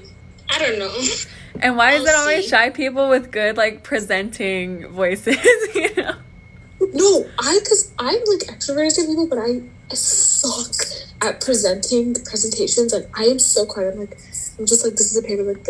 I 0.49 0.59
don't 0.59 0.79
know. 0.79 0.93
And 1.61 1.77
why 1.77 1.93
is 1.93 2.01
I'll 2.01 2.07
it 2.07 2.15
always 2.15 2.47
shy 2.47 2.69
people 2.71 3.09
with 3.09 3.31
good, 3.31 3.55
like, 3.55 3.83
presenting 3.83 4.87
voices, 4.89 5.37
you 5.73 5.95
know? 5.95 6.15
No, 6.79 7.25
I 7.39 7.59
because 7.63 7.93
I'm 7.99 8.19
like 8.27 8.47
extroverted 8.47 9.07
people, 9.07 9.27
but 9.27 9.39
I, 9.39 9.61
I 9.91 9.95
suck 9.95 10.75
at 11.21 11.41
presenting 11.41 12.13
presentations. 12.15 12.93
Like 12.93 13.09
I 13.17 13.25
am 13.25 13.39
so 13.39 13.65
quiet. 13.65 13.93
I'm 13.93 13.99
like 13.99 14.17
I'm 14.57 14.65
just 14.65 14.83
like 14.83 14.93
this 14.95 15.11
is 15.11 15.17
a 15.17 15.27
paper 15.27 15.43
like 15.43 15.63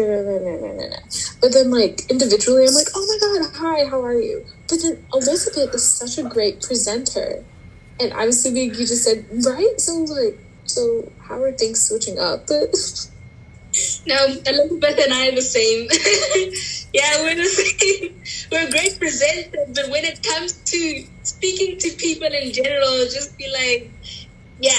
but 1.41 1.53
then 1.53 1.71
like 1.71 2.01
individually 2.09 2.65
I'm 2.67 2.75
like 2.75 2.87
oh 2.95 3.05
my 3.07 3.41
god 3.41 3.51
hi 3.55 3.89
how 3.89 4.03
are 4.03 4.19
you? 4.19 4.45
But 4.69 4.81
then 4.83 5.05
Elizabeth 5.13 5.73
is 5.73 5.89
such 5.89 6.17
a 6.17 6.27
great 6.27 6.61
presenter, 6.61 7.45
and 7.99 8.13
I'm 8.13 8.29
assuming 8.29 8.75
you 8.75 8.85
just 8.85 9.03
said 9.03 9.25
right. 9.45 9.73
So 9.79 9.93
like 10.03 10.39
so 10.65 11.11
how 11.27 11.41
are 11.41 11.51
things 11.51 11.81
switching 11.81 12.19
up? 12.19 12.47
No, 14.07 14.15
Elizabeth 14.25 14.99
and 15.03 15.13
I 15.13 15.29
are 15.29 15.35
the 15.35 15.41
same. 15.41 15.88
yeah, 16.93 17.21
we're 17.23 17.35
the 17.35 17.45
same. 17.45 18.21
We're 18.51 18.69
great 18.71 18.93
presenters, 18.99 19.73
but 19.75 19.89
when 19.89 20.05
it 20.05 20.21
comes 20.23 20.53
to 20.53 21.03
speaking 21.23 21.77
to 21.79 21.89
people 21.97 22.27
in 22.27 22.51
general, 22.53 23.05
just 23.05 23.38
be 23.38 23.47
like, 23.51 23.91
yeah. 24.59 24.71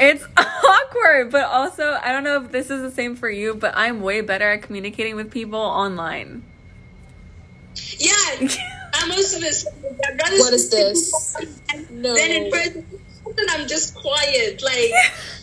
It's 0.00 0.24
awkward, 0.36 1.30
but 1.30 1.44
also, 1.46 1.98
I 2.02 2.12
don't 2.12 2.24
know 2.24 2.42
if 2.44 2.50
this 2.52 2.70
is 2.70 2.82
the 2.82 2.90
same 2.90 3.14
for 3.16 3.28
you, 3.30 3.54
but 3.54 3.74
I'm 3.76 4.00
way 4.00 4.20
better 4.22 4.50
at 4.50 4.62
communicating 4.62 5.16
with 5.16 5.30
people 5.30 5.58
online. 5.60 6.42
yeah, 7.98 8.48
I'm 8.94 9.10
also 9.12 9.38
the 9.40 9.52
same. 9.52 9.74
What 10.38 10.52
is 10.52 10.70
this? 10.70 11.36
No. 11.90 12.14
Then 12.14 12.30
in 12.30 12.50
person, 12.50 12.84
I'm 13.50 13.66
just 13.68 13.94
quiet. 13.94 14.62
Like, 14.62 14.90
In 14.90 15.37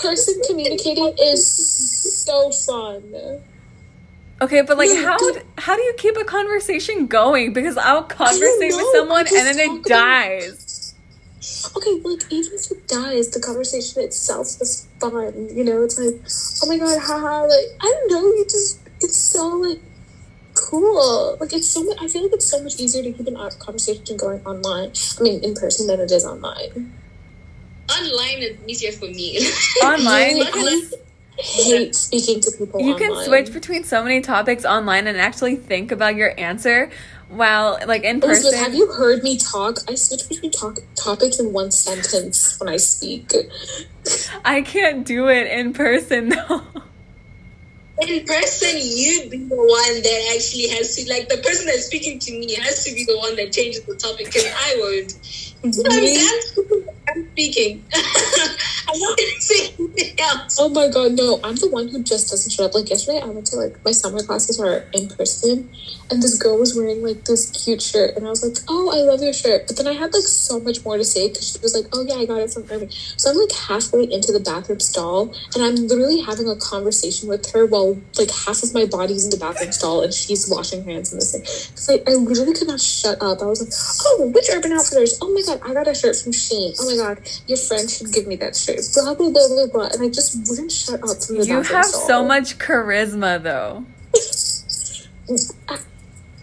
person 0.00 0.40
communicating 0.46 1.14
is 1.18 1.44
so 2.26 2.50
fun. 2.50 3.40
Okay, 4.40 4.62
but 4.62 4.78
like, 4.78 4.90
No, 4.90 5.02
how 5.04 5.18
how 5.58 5.76
do 5.76 5.82
you 5.82 5.94
keep 5.98 6.16
a 6.16 6.24
conversation 6.24 7.06
going? 7.06 7.52
Because 7.52 7.76
I'll 7.76 8.04
conversate 8.04 8.74
with 8.74 8.86
someone 8.92 9.26
and 9.26 9.46
then 9.46 9.58
it 9.58 9.66
about- 9.66 9.84
dies. 9.84 10.94
Okay, 11.76 12.00
like 12.04 12.22
even 12.30 12.52
if 12.54 12.70
it 12.70 12.88
dies, 12.88 13.30
the 13.30 13.40
conversation 13.40 14.02
itself 14.02 14.46
is 14.60 14.86
fun. 15.00 15.48
You 15.54 15.64
know, 15.64 15.82
it's 15.82 15.98
like, 15.98 16.20
oh 16.62 16.68
my 16.68 16.78
god, 16.78 17.00
haha. 17.00 17.42
Like 17.42 17.68
I 17.80 17.84
don't 17.84 18.10
know, 18.12 18.26
you 18.38 18.44
just 18.44 18.80
it's 19.00 19.16
so 19.16 19.48
like 19.48 19.80
cool. 20.54 21.36
Like 21.40 21.52
it's 21.52 21.68
so 21.68 21.82
much. 21.82 21.98
I 22.00 22.08
feel 22.08 22.22
like 22.24 22.32
it's 22.32 22.46
so 22.46 22.62
much 22.62 22.78
easier 22.78 23.02
to 23.02 23.12
keep 23.12 23.26
an 23.26 23.36
conversation 23.58 24.16
going 24.16 24.44
online. 24.44 24.92
I 25.18 25.22
mean, 25.22 25.42
in 25.42 25.54
person 25.54 25.86
than 25.86 26.00
it 26.00 26.10
is 26.10 26.24
online. 26.24 26.92
Online 27.90 28.42
is 28.42 28.56
easier 28.66 28.92
for 28.92 29.06
me. 29.06 29.38
Online, 29.84 30.36
Really, 30.36 30.88
hate 31.38 31.94
speaking 31.94 32.40
to 32.40 32.50
people. 32.50 32.80
you 32.80 32.96
can 32.96 33.14
switch 33.24 33.52
between 33.52 33.84
so 33.84 34.02
many 34.02 34.20
topics 34.20 34.64
online 34.64 35.06
and 35.06 35.16
actually 35.18 35.54
think 35.56 35.92
about 35.92 36.16
your 36.16 36.34
answer, 36.38 36.90
while 37.28 37.78
like 37.86 38.02
in 38.02 38.22
Elizabeth, 38.22 38.58
have 38.58 38.74
you 38.74 38.90
heard 38.92 39.22
me 39.22 39.38
talk? 39.38 39.78
I 39.88 39.94
switch 39.94 40.28
between 40.28 40.50
talk 40.50 40.78
topics 40.96 41.38
in 41.38 41.52
one 41.52 41.70
sentence 41.70 42.58
when 42.58 42.68
I 42.68 42.76
speak. 42.76 43.32
I 44.44 44.62
can't 44.62 45.06
do 45.06 45.28
it 45.28 45.46
in 45.46 45.72
person 45.72 46.28
though. 46.48 46.62
in 48.00 48.24
person, 48.24 48.70
you'd 48.74 49.30
be 49.30 49.38
the 49.38 49.56
one 49.56 50.02
that 50.02 50.32
actually 50.34 50.68
has 50.68 50.94
to, 50.96 51.08
like, 51.08 51.28
the 51.28 51.38
person 51.38 51.66
that's 51.66 51.86
speaking 51.86 52.18
to 52.20 52.32
me 52.32 52.54
has 52.54 52.84
to 52.84 52.94
be 52.94 53.04
the 53.04 53.18
one 53.18 53.34
that 53.36 53.52
changes 53.52 53.82
the 53.82 53.94
topic 53.96 54.26
because 54.26 54.46
I 54.46 54.76
I'm 57.08 57.28
speaking. 57.32 57.84
I'm 58.88 58.98
not 59.00 59.18
to 59.18 59.24
say 59.40 59.74
anything 59.78 60.20
else. 60.20 60.56
Oh 60.58 60.68
my 60.68 60.88
god, 60.88 61.12
no! 61.12 61.40
I'm 61.44 61.56
the 61.56 61.68
one 61.68 61.88
who 61.88 62.02
just 62.02 62.30
doesn't 62.30 62.50
shut 62.50 62.66
up. 62.66 62.74
Like 62.74 62.88
yesterday, 62.88 63.20
I 63.22 63.26
went 63.26 63.46
to 63.48 63.56
like 63.56 63.82
my 63.84 63.92
summer 63.92 64.22
classes 64.22 64.58
were 64.58 64.84
in 64.94 65.08
person, 65.08 65.68
and 66.10 66.22
this 66.22 66.38
girl 66.38 66.58
was 66.58 66.74
wearing 66.74 67.02
like 67.02 67.24
this 67.24 67.50
cute 67.50 67.82
shirt, 67.82 68.16
and 68.16 68.26
I 68.26 68.30
was 68.30 68.42
like, 68.42 68.56
"Oh, 68.68 68.90
I 68.90 69.02
love 69.02 69.22
your 69.22 69.32
shirt." 69.32 69.66
But 69.66 69.76
then 69.76 69.86
I 69.86 69.92
had 69.92 70.12
like 70.12 70.24
so 70.24 70.58
much 70.60 70.84
more 70.84 70.96
to 70.96 71.04
say 71.04 71.28
because 71.28 71.52
she 71.52 71.58
was 71.60 71.74
like, 71.74 71.86
"Oh 71.92 72.02
yeah, 72.02 72.16
I 72.16 72.24
got 72.24 72.40
it 72.40 72.50
from 72.50 72.64
Urban." 72.70 72.90
So 72.90 73.30
I'm 73.30 73.36
like 73.36 73.52
halfway 73.52 74.04
into 74.04 74.32
the 74.32 74.40
bathroom 74.40 74.80
stall, 74.80 75.34
and 75.54 75.64
I'm 75.64 75.76
literally 75.86 76.20
having 76.22 76.48
a 76.48 76.56
conversation 76.56 77.28
with 77.28 77.50
her 77.52 77.66
while 77.66 77.98
like 78.18 78.30
half 78.30 78.62
of 78.62 78.72
my 78.72 78.86
body's 78.86 79.24
in 79.24 79.30
the 79.30 79.36
bathroom 79.36 79.72
stall, 79.72 80.02
and 80.02 80.14
she's 80.14 80.48
washing 80.48 80.84
hands 80.84 81.12
in 81.12 81.18
the 81.18 81.24
sink. 81.24 81.44
Because 81.44 81.88
like 81.88 82.08
I 82.08 82.14
literally 82.14 82.54
could 82.54 82.68
not 82.68 82.80
shut 82.80 83.20
up. 83.20 83.42
I 83.42 83.46
was 83.46 83.60
like, 83.60 83.72
"Oh, 84.06 84.32
which 84.32 84.48
Urban 84.52 84.72
Outfitters? 84.72 85.18
Oh 85.20 85.32
my 85.32 85.42
god, 85.56 85.60
I 85.70 85.74
got 85.74 85.88
a 85.88 85.94
shirt 85.94 86.16
from 86.16 86.32
Shein. 86.32 86.74
Oh 86.80 86.90
my 86.90 86.96
god, 86.96 87.18
your 87.46 87.58
friend 87.58 87.88
should 87.90 88.12
give 88.12 88.26
me 88.26 88.36
that 88.36 88.54
shirt." 88.56 88.80
Blah 88.94 89.14
blah 89.14 89.30
blah 89.30 89.48
blah 89.48 89.66
blah, 89.66 89.88
and 89.92 90.02
I 90.02 90.08
just 90.08 90.36
wouldn't 90.50 90.70
shut 90.72 91.02
up 91.02 91.22
from 91.24 91.38
the 91.38 91.46
You 91.46 91.62
have 91.62 91.84
stall. 91.86 92.06
so 92.06 92.24
much 92.24 92.58
charisma 92.58 93.42
though. 93.42 93.84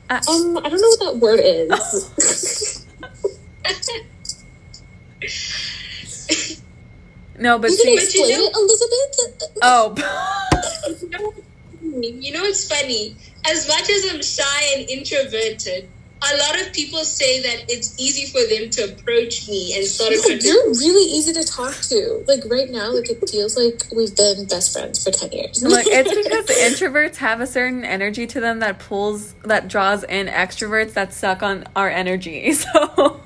Um, 0.07 0.57
I 0.59 0.69
don't 0.69 0.79
know 0.79 0.89
what 0.89 0.99
that 0.99 1.17
word 1.17 1.39
is. 1.41 2.85
No, 7.37 7.59
but 7.59 7.69
you 7.71 7.75
can 7.77 7.85
see, 7.85 7.93
explain 7.95 8.37
know- 8.37 8.45
it, 8.45 8.53
Elizabeth. 8.55 9.57
oh, 9.61 9.93
You 11.01 11.09
know, 11.09 11.33
you 12.01 12.31
know 12.33 12.41
what's 12.43 12.65
funny? 12.67 13.15
As 13.45 13.67
much 13.67 13.89
as 13.89 14.05
I'm 14.13 14.21
shy 14.21 14.73
and 14.77 14.89
introverted, 14.89 15.89
a 16.33 16.37
lot 16.37 16.59
of 16.61 16.73
people 16.73 16.99
say 17.03 17.41
that 17.43 17.65
it's 17.71 17.93
easy 17.99 18.25
for 18.31 18.41
them 18.47 18.69
to 18.71 18.93
approach 18.93 19.47
me 19.47 19.75
and 19.75 19.85
start 19.85 20.11
a 20.11 20.15
No, 20.15 20.21
conversation. 20.21 20.55
you're 20.55 20.69
really 20.73 21.11
easy 21.11 21.33
to 21.33 21.43
talk 21.43 21.73
to. 21.89 22.23
Like 22.27 22.41
right 22.49 22.69
now, 22.69 22.91
like 22.93 23.09
it 23.09 23.29
feels 23.29 23.55
like 23.57 23.83
we've 23.95 24.15
been 24.15 24.45
best 24.47 24.73
friends 24.73 25.03
for 25.03 25.11
ten 25.11 25.31
years. 25.31 25.61
Look, 25.63 25.85
it's 25.87 26.09
because 26.13 26.45
introverts 26.47 27.17
have 27.17 27.41
a 27.41 27.47
certain 27.47 27.83
energy 27.85 28.25
to 28.27 28.39
them 28.39 28.59
that 28.59 28.79
pulls, 28.79 29.33
that 29.43 29.67
draws 29.67 30.03
in 30.03 30.27
extroverts 30.27 30.93
that 30.93 31.13
suck 31.13 31.43
on 31.43 31.65
our 31.75 31.89
energy. 31.89 32.53
So, 32.65 33.21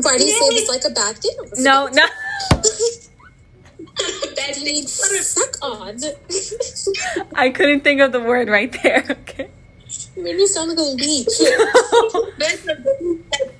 Why 0.00 0.16
do 0.16 0.24
you 0.24 0.30
say 0.30 0.44
it's 0.54 0.68
like 0.70 0.84
a 0.90 0.94
bad 0.94 1.16
thing? 1.16 1.36
no, 1.64 1.86
no. 1.92 2.04
Bad 4.36 4.56
You 4.56 4.64
mean 4.64 4.86
suck 4.86 5.56
on? 5.60 5.98
I 7.34 7.50
couldn't 7.50 7.80
think 7.80 8.00
of 8.00 8.12
the 8.12 8.20
word 8.20 8.48
right 8.48 8.74
there. 8.82 9.04
Okay. 9.10 9.48
You 10.16 10.22
made 10.22 10.36
me 10.36 10.46
sound 10.46 10.68
like 10.70 10.78
a 10.82 10.82
leech. 10.82 11.28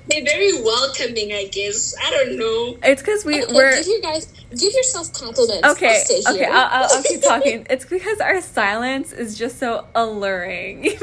They're 0.08 0.24
very 0.24 0.62
welcoming, 0.62 1.32
I 1.32 1.48
guess. 1.52 1.94
I 2.02 2.10
don't 2.10 2.36
know. 2.38 2.76
It's 2.82 3.02
because 3.02 3.24
we 3.24 3.42
Okay, 3.44 3.52
we're 3.54 3.76
give 3.76 3.86
your 3.86 4.00
guys, 4.00 4.26
give 4.50 4.72
yourself 4.72 5.12
compliments. 5.12 5.66
okay. 5.68 6.02
I'll 6.26 6.34
Okay. 6.34 6.44
I'll, 6.46 6.68
I'll, 6.70 6.88
I'll 6.96 7.02
keep 7.02 7.22
talking. 7.32 7.66
It's 7.70 7.84
because 7.84 8.20
our 8.20 8.40
silence 8.40 9.12
is 9.12 9.36
just 9.38 9.58
so 9.58 9.86
alluring. 9.94 10.90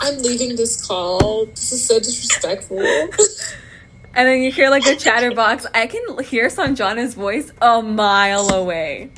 I'm 0.00 0.18
leaving 0.22 0.56
this 0.56 0.84
call. 0.84 1.46
This 1.46 1.70
is 1.72 1.86
so 1.86 1.98
disrespectful. 2.00 2.80
and 2.80 3.08
then 4.28 4.42
you 4.42 4.50
hear 4.50 4.68
like 4.68 4.84
a 4.86 4.96
chatterbox. 4.96 5.64
I 5.74 5.86
can 5.86 6.02
hear 6.24 6.48
Sanjana's 6.48 7.14
voice 7.14 7.52
a 7.62 7.80
mile 7.82 8.52
away. 8.52 9.10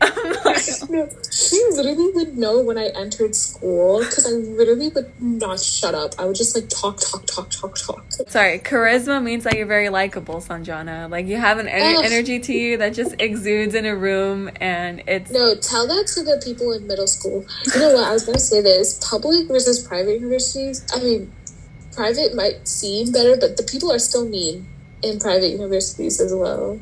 No, 0.00 1.08
she 1.30 1.62
literally 1.72 2.10
would 2.14 2.38
know 2.38 2.62
when 2.62 2.78
I 2.78 2.88
entered 2.94 3.34
school 3.34 3.98
because 4.00 4.26
I 4.26 4.30
literally 4.30 4.88
would 4.88 5.12
not 5.20 5.60
shut 5.60 5.94
up. 5.94 6.14
I 6.18 6.24
would 6.24 6.36
just 6.36 6.54
like 6.54 6.68
talk, 6.68 7.00
talk, 7.00 7.26
talk, 7.26 7.50
talk, 7.50 7.76
talk. 7.76 8.04
Sorry, 8.28 8.58
charisma 8.58 9.22
means 9.22 9.44
that 9.44 9.56
you're 9.56 9.66
very 9.66 9.88
likable, 9.88 10.40
Sanjana. 10.40 11.10
Like 11.10 11.26
you 11.26 11.36
have 11.36 11.58
an 11.58 11.66
Ugh. 11.66 12.04
energy 12.04 12.38
to 12.38 12.52
you 12.52 12.76
that 12.78 12.94
just 12.94 13.14
exudes 13.18 13.74
in 13.74 13.86
a 13.86 13.96
room, 13.96 14.50
and 14.60 15.02
it's 15.06 15.30
No, 15.30 15.54
tell 15.54 15.86
that 15.88 16.06
to 16.14 16.22
the 16.22 16.40
people 16.44 16.72
in 16.72 16.86
middle 16.86 17.06
school. 17.06 17.44
You 17.74 17.80
know 17.80 17.92
what? 17.94 18.04
I 18.04 18.12
was 18.12 18.24
gonna 18.24 18.38
say 18.38 18.60
this: 18.60 18.98
public 19.08 19.48
versus 19.48 19.86
private 19.86 20.14
universities. 20.14 20.84
I 20.94 21.00
mean, 21.00 21.32
private 21.92 22.34
might 22.34 22.68
seem 22.68 23.12
better, 23.12 23.36
but 23.36 23.56
the 23.56 23.62
people 23.64 23.92
are 23.92 23.98
still 23.98 24.28
mean 24.28 24.66
in 25.02 25.18
private 25.18 25.48
universities 25.48 26.20
as 26.20 26.34
well. 26.34 26.80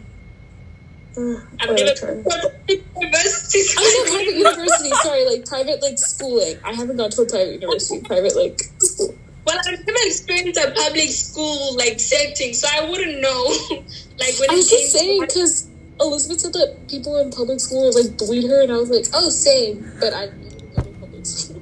Ugh, 1.16 1.42
I'm 1.60 1.68
gonna 1.68 1.94
whatever. 2.22 2.52
university. 2.68 3.60
I 3.76 3.82
mean, 3.82 4.06
private 4.06 4.34
university. 4.36 4.90
Sorry, 5.02 5.24
like 5.24 5.46
private, 5.46 5.82
like 5.82 5.98
schooling. 5.98 6.58
I 6.64 6.72
haven't 6.72 6.96
gone 6.96 7.10
to 7.10 7.22
a 7.22 7.26
private 7.26 7.54
university. 7.54 8.00
Private, 8.02 8.36
like 8.36 8.60
school. 8.78 9.14
Well, 9.46 9.58
I've 9.58 9.86
never 9.86 9.98
experienced 10.02 10.60
a 10.60 10.72
public 10.72 11.08
school 11.10 11.76
like 11.76 12.00
setting, 12.00 12.52
so 12.52 12.68
I 12.70 12.90
wouldn't 12.90 13.20
know. 13.20 13.44
like 14.18 14.34
when 14.40 14.50
I 14.50 14.54
it 14.54 14.56
was 14.56 14.70
came 14.70 14.80
just 14.80 14.92
saying 14.92 15.20
to 15.20 15.26
because 15.26 15.68
Elizabeth 16.00 16.40
said 16.40 16.52
that 16.52 16.88
people 16.88 17.16
in 17.16 17.30
public 17.30 17.60
school 17.60 17.90
like 17.94 18.18
bullied 18.18 18.50
her, 18.50 18.62
and 18.62 18.72
I 18.72 18.76
was 18.76 18.90
like, 18.90 19.06
oh, 19.14 19.30
same. 19.30 19.90
But 20.00 20.12
I 20.12 20.26
didn't 20.26 20.74
go 20.74 20.82
to 20.82 20.90
public 21.00 21.26
school. 21.26 21.60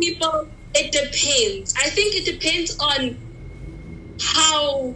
people, 0.00 0.48
it 0.74 0.92
depends. 0.92 1.74
I 1.76 1.88
think 1.88 2.16
it 2.16 2.24
depends 2.26 2.76
on 2.78 3.16
how, 4.20 4.94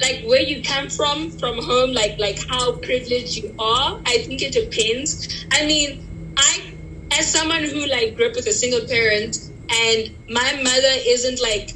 like, 0.00 0.24
where 0.26 0.42
you 0.42 0.62
come 0.62 0.88
from, 0.88 1.30
from 1.30 1.62
home, 1.62 1.92
like, 1.92 2.18
like 2.18 2.38
how 2.48 2.72
privileged 2.72 3.36
you 3.36 3.54
are. 3.58 4.00
I 4.04 4.18
think 4.18 4.42
it 4.42 4.52
depends. 4.52 5.46
I 5.52 5.66
mean, 5.66 6.34
I, 6.36 6.72
as 7.18 7.30
someone 7.32 7.64
who 7.64 7.86
like 7.86 8.16
grew 8.16 8.28
up 8.28 8.36
with 8.36 8.46
a 8.46 8.52
single 8.52 8.86
parent, 8.86 9.38
and 9.68 10.10
my 10.28 10.60
mother 10.62 10.94
isn't 11.06 11.40
like 11.42 11.70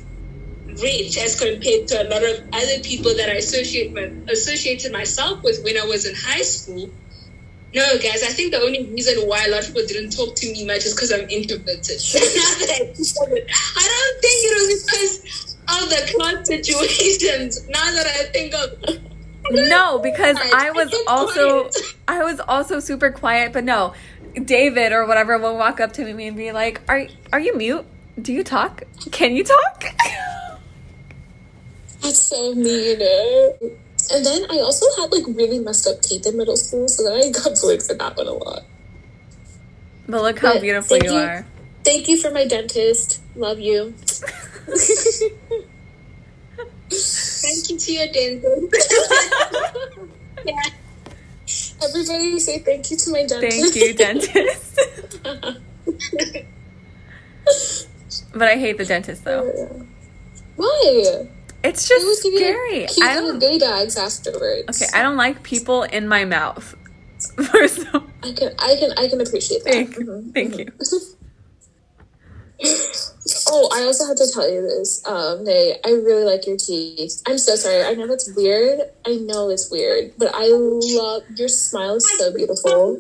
rich 0.83 1.18
as 1.18 1.38
compared 1.40 1.88
to 1.88 2.02
a 2.02 2.06
lot 2.09 2.22
of 2.22 2.44
other 2.52 2.78
people 2.83 3.14
that 3.16 3.28
I 3.28 3.35
associate 3.35 3.92
with, 3.92 4.28
associated 4.30 4.92
myself 4.92 5.42
with 5.42 5.62
when 5.64 5.76
I 5.76 5.85
was 5.85 6.06
in 6.06 6.14
high 6.14 6.42
school. 6.42 6.90
No, 7.72 7.98
guys, 7.98 8.22
I 8.24 8.33
think 8.33 8.52
the 8.52 8.61
only 8.61 8.85
reason 8.87 9.28
why 9.28 9.44
a 9.44 9.50
lot 9.50 9.61
of 9.61 9.68
people 9.68 9.87
didn't 9.87 10.11
talk 10.11 10.35
to 10.37 10.52
me 10.52 10.64
much 10.66 10.85
is 10.87 10.94
because 10.94 11.12
I'm 11.12 11.28
introverted. 11.30 12.00
I 12.14 12.78
don't 12.78 12.96
think 14.20 14.38
it 14.44 14.54
was 14.59 14.85
because 14.85 15.50
of 15.83 15.90
the 15.90 16.12
class 16.16 16.46
situations. 16.46 17.61
Now 17.68 17.90
that 17.92 18.06
I 18.06 18.24
think 18.33 18.54
of 18.54 18.78
no 19.50 19.98
because 19.98 20.38
I 20.52 20.70
was 20.70 20.94
also 21.06 21.62
quiet. 21.64 21.76
I 22.09 22.22
was 22.24 22.40
also 22.40 22.80
super 22.80 23.11
quiet, 23.11 23.52
but 23.52 23.64
no, 23.64 23.92
David 24.44 24.92
or 24.92 25.06
whatever 25.06 25.38
will 25.38 25.56
walk 25.56 25.80
up 25.80 25.92
to 25.94 26.14
me 26.14 26.28
and 26.28 26.37
be 26.37 26.52
like, 26.52 26.80
"Are 26.88 27.06
are 27.33 27.40
you 27.40 27.56
mute? 27.56 27.85
Do 28.20 28.33
you 28.33 28.44
talk? 28.44 28.83
Can 29.12 29.35
you 29.37 29.44
talk?" 29.44 29.85
That's 32.02 32.18
so 32.20 32.54
mean. 32.54 33.00
eh? 33.02 33.50
And 34.12 34.26
then 34.26 34.44
I 34.50 34.59
also 34.59 34.87
had 35.00 35.12
like 35.12 35.24
really 35.28 35.59
messed 35.61 35.87
up 35.87 36.00
teeth 36.02 36.26
in 36.26 36.37
middle 36.37 36.56
school, 36.56 36.88
so 36.88 37.04
then 37.04 37.12
I 37.22 37.30
got 37.30 37.54
bullied 37.61 37.83
for 37.83 37.94
that 37.94 38.16
one 38.16 38.26
a 38.26 38.33
lot. 38.33 38.62
but 40.09 40.22
look 40.22 40.38
how 40.40 40.54
But 40.54 40.62
beautiful 40.62 40.96
you 40.98 41.12
you. 41.12 41.18
are. 41.18 41.46
Thank 41.85 42.09
you 42.09 42.16
for 42.16 42.30
my 42.30 42.46
dentist. 42.46 43.20
Love 43.37 43.61
you. 43.61 43.94
Thank 46.90 47.70
you 47.70 47.79
to 47.79 47.92
your 47.92 48.07
dentist. 48.12 48.94
yeah. 50.44 50.53
Everybody 51.83 52.38
say 52.40 52.59
thank 52.59 52.90
you 52.90 52.96
to 52.96 53.11
my 53.11 53.27
dentist. 53.27 53.73
Thank 53.73 53.77
you, 53.77 53.94
dentist. 53.94 54.79
but 58.33 58.49
I 58.49 58.57
hate 58.57 58.79
the 58.79 58.85
dentist 58.85 59.25
though. 59.25 59.87
Why? 60.57 61.29
It's 61.62 61.88
They 61.88 61.94
just 61.94 62.25
you 62.25 62.37
scary. 62.38 62.87
cute 62.87 63.07
I 63.07 63.14
don't. 63.14 63.38
bags 63.61 63.96
afterwards. 63.96 64.83
Okay, 64.83 64.90
I 64.99 65.03
don't 65.03 65.16
like 65.16 65.42
people 65.42 65.83
in 65.85 66.09
my 66.09 66.25
mouth. 66.25 66.75
First 67.53 67.87
I 68.23 68.33
can, 68.33 68.53
I 68.59 68.77
can, 68.79 68.92
I 68.99 69.09
can 69.09 69.20
appreciate 69.20 69.64
that. 69.64 69.73
thank, 69.73 69.94
Mhm. 69.96 70.35
thank 70.35 70.59
you. 70.59 70.66
Oh, 73.53 73.69
I 73.75 73.83
also 73.83 74.07
have 74.07 74.17
to 74.17 74.31
tell 74.33 74.49
you 74.49 74.63
this. 74.63 75.05
Um, 75.07 75.43
Nay, 75.43 75.75
I 75.85 75.91
really 75.91 76.23
like 76.23 76.47
your 76.47 76.57
teeth. 76.57 77.21
I'm 77.27 77.37
so 77.37 77.57
sorry. 77.57 77.83
I 77.83 77.95
know 77.95 78.07
that's 78.07 78.33
weird. 78.37 78.79
I 79.05 79.17
know 79.17 79.51
it's 79.51 79.69
weird, 79.71 80.13
but 80.19 80.31
I 80.33 80.47
love 80.47 81.25
your 81.35 81.49
smile 81.49 81.97
is 81.97 82.09
so 82.17 82.33
beautiful. 82.33 82.97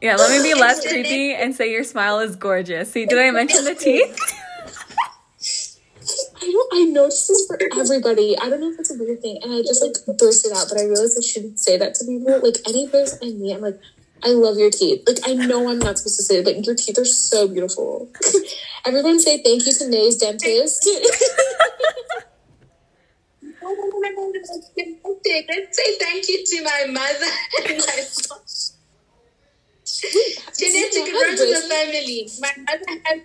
Yeah, 0.00 0.16
let 0.16 0.30
me 0.30 0.42
be 0.42 0.58
less 0.58 0.86
creepy 0.86 1.34
and 1.34 1.54
say 1.54 1.70
your 1.70 1.84
smile 1.84 2.18
is 2.20 2.34
gorgeous. 2.34 2.92
See, 2.92 3.04
did 3.04 3.18
I 3.18 3.30
mention 3.30 3.64
the 3.64 3.74
teeth? 3.74 4.18
I 6.36 6.50
don't. 6.50 6.74
I 6.74 6.84
notice 6.90 7.26
this 7.26 7.46
for 7.46 7.58
everybody. 7.78 8.36
I 8.38 8.48
don't 8.48 8.60
know 8.60 8.70
if 8.70 8.80
it's 8.80 8.90
a 8.90 8.98
weird 8.98 9.20
thing, 9.22 9.38
and 9.42 9.52
I 9.52 9.62
just 9.62 9.82
like 9.82 9.94
burst 10.18 10.46
it 10.46 10.52
out. 10.56 10.66
But 10.68 10.78
I 10.80 10.84
realized 10.84 11.16
I 11.18 11.22
shouldn't 11.22 11.58
say 11.58 11.76
that 11.78 11.94
to 11.96 12.04
people. 12.04 12.40
Like 12.42 12.56
any 12.66 12.88
person 12.88 13.18
I 13.22 13.32
meet, 13.32 13.54
I'm 13.54 13.62
like, 13.62 13.80
I 14.24 14.28
love 14.30 14.56
your 14.58 14.70
teeth. 14.70 15.02
Like 15.06 15.18
I 15.26 15.34
know 15.34 15.68
I'm 15.68 15.78
not 15.78 15.98
supposed 15.98 16.16
to 16.16 16.22
say 16.22 16.38
it, 16.38 16.44
but 16.44 16.64
your 16.64 16.74
teeth 16.74 16.98
are 16.98 17.04
so 17.04 17.46
beautiful. 17.46 18.08
Everyone 18.86 19.20
say 19.20 19.42
thank 19.42 19.66
you 19.66 19.72
to 19.72 19.88
Nay's 19.88 20.16
dentist. 20.16 20.88
Let's 20.88 21.30
say 25.76 25.96
thank 25.98 26.28
you 26.28 26.44
to 26.44 26.62
my 26.64 26.84
mother 26.90 27.26
and 27.68 27.78
my 27.78 28.02
father. 28.02 28.40
Genetic 30.58 30.94
You 30.94 31.04
have 31.04 31.14
runs 31.22 31.40
the 31.40 31.46
braces? 31.46 31.68
family. 31.68 32.28
My 32.40 32.52
mother 32.58 33.00
has. 33.04 33.20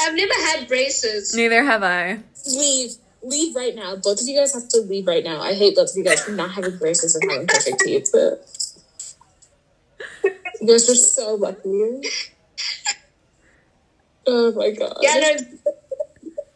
I've 0.00 0.14
never 0.14 0.34
had 0.34 0.68
braces. 0.68 1.34
Neither 1.34 1.64
have 1.64 1.82
I. 1.82 2.20
leave. 2.46 2.90
Leave 3.22 3.56
right 3.56 3.74
now. 3.74 3.96
Both 3.96 4.20
of 4.22 4.28
you 4.28 4.38
guys 4.38 4.54
have 4.54 4.68
to 4.68 4.80
leave 4.82 5.06
right 5.06 5.24
now. 5.24 5.40
I 5.40 5.54
hate 5.54 5.74
both 5.74 5.90
of 5.90 5.96
you 5.96 6.04
guys 6.04 6.22
for 6.22 6.30
not 6.30 6.52
having 6.52 6.78
braces 6.78 7.16
and 7.16 7.28
having 7.30 7.46
perfect 7.48 7.80
teeth. 7.80 8.10
But 8.12 8.46
you 10.60 10.66
guys 10.66 10.88
are 10.88 10.94
so 10.94 11.34
lucky. 11.34 12.02
Oh 14.26 14.52
my 14.52 14.70
god. 14.70 14.96
Yeah, 15.00 15.14
no. 15.20 15.72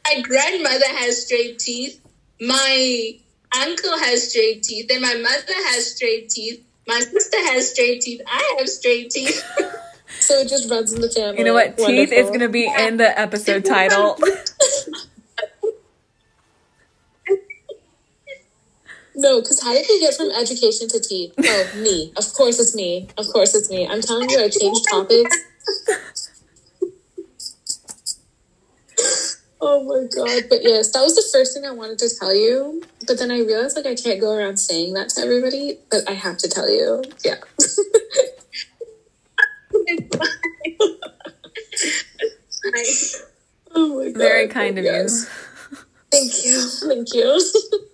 My 0.05 0.21
grandmother 0.21 0.89
has 0.89 1.25
straight 1.25 1.59
teeth. 1.59 2.01
My 2.41 3.15
uncle 3.57 3.99
has 3.99 4.31
straight 4.31 4.63
teeth. 4.63 4.91
And 4.91 5.01
my 5.01 5.15
mother 5.15 5.55
has 5.71 5.95
straight 5.95 6.29
teeth. 6.29 6.63
My 6.87 7.01
sister 7.01 7.39
has 7.39 7.71
straight 7.71 8.03
teeth. 8.03 8.21
I 8.27 8.57
have 8.59 8.69
straight 8.69 9.11
teeth. 9.11 9.43
So 10.21 10.35
it 10.41 10.49
just 10.49 10.71
runs 10.71 10.93
in 10.93 11.01
the 11.01 11.09
family. 11.09 11.39
You 11.39 11.45
know 11.45 11.55
what? 11.55 11.79
Teeth 11.79 12.13
is 12.13 12.31
gonna 12.31 12.49
be 12.49 12.67
in 12.67 12.99
the 12.99 13.19
episode 13.19 13.65
title. 13.65 14.19
No, 19.15 19.41
because 19.41 19.63
how 19.63 19.73
did 19.75 19.87
we 19.89 20.01
get 20.01 20.15
from 20.15 20.31
education 20.31 20.89
to 20.89 21.01
teeth? 21.01 21.35
Oh, 21.39 21.71
me. 21.77 22.13
Of 22.17 22.33
course 22.35 22.59
it's 22.59 22.75
me. 22.75 23.09
Of 23.19 23.27
course 23.29 23.55
it's 23.55 23.71
me. 23.71 23.87
I'm 23.87 24.01
telling 24.01 24.31
you, 24.31 24.39
I 24.39 24.49
changed 24.49 24.85
topics. 24.91 25.37
Oh 29.65 29.85
my 29.85 30.09
god. 30.15 30.45
But 30.49 30.65
yes, 30.65 30.91
that 30.93 31.03
was 31.03 31.15
the 31.15 31.25
first 31.33 31.55
thing 31.55 31.65
I 31.65 31.71
wanted 31.71 31.99
to 32.01 32.09
tell 32.19 32.35
you. 32.35 32.83
But 33.07 33.19
then 33.19 33.31
I 33.31 33.39
realized 33.39 33.77
like 33.77 33.87
I 33.87 33.95
can't 33.95 34.21
go 34.21 34.35
around 34.35 34.57
saying 34.57 34.95
that 34.95 35.11
to 35.11 35.21
everybody, 35.23 35.79
but 35.91 36.09
I 36.09 36.15
have 36.15 36.37
to 36.39 36.49
tell 36.49 36.69
you. 36.69 37.03
Yeah. 37.25 37.37
Nice. 42.75 43.23
oh 43.75 43.99
my 43.99 44.11
god. 44.11 44.19
Very 44.19 44.49
kind 44.49 44.79
of 44.79 44.85
Yes. 44.85 45.29
you. 45.71 45.77
Thank 46.11 46.45
you. 46.45 46.69
Thank 46.89 47.15
you. 47.15 47.41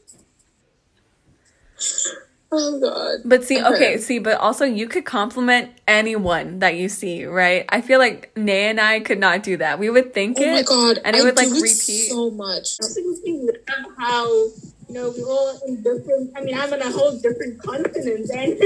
oh 2.52 2.80
god. 2.80 3.20
But 3.24 3.44
see, 3.44 3.58
Okay. 3.60 3.74
okay, 3.74 3.98
see, 3.98 4.18
but 4.18 4.38
also 4.38 4.64
you 4.64 4.88
could 4.88 5.04
compliment 5.04 5.70
anyone 5.86 6.58
that 6.60 6.76
you 6.76 6.88
see, 6.88 7.24
right? 7.26 7.64
I 7.68 7.80
feel 7.80 7.98
like 7.98 8.30
Nay 8.36 8.68
and 8.68 8.80
I 8.80 9.00
could 9.00 9.18
not 9.18 9.42
do 9.42 9.56
that. 9.58 9.78
We 9.78 9.90
would 9.90 10.14
think 10.14 10.38
oh, 10.40 10.42
it 10.42 10.46
Oh 10.46 10.50
it, 10.50 10.54
my 10.54 10.62
god. 10.62 11.00
and 11.04 11.16
it 11.16 11.20
I 11.20 11.24
would 11.24 11.36
like 11.36 11.48
it 11.48 11.52
repeat. 11.54 12.08
so 12.10 12.30
much. 12.30 12.78
absolutely 12.82 13.32
love 13.32 13.92
how 13.98 14.26
you 14.26 14.94
know 14.94 15.10
we 15.10 15.22
all 15.22 15.60
in 15.66 15.76
different. 15.82 16.32
I 16.36 16.40
mean, 16.42 16.58
I'm 16.58 16.72
in 16.72 16.80
a 16.80 16.90
whole 16.90 17.18
different 17.18 17.62
continent, 17.62 18.30
and 18.34 18.58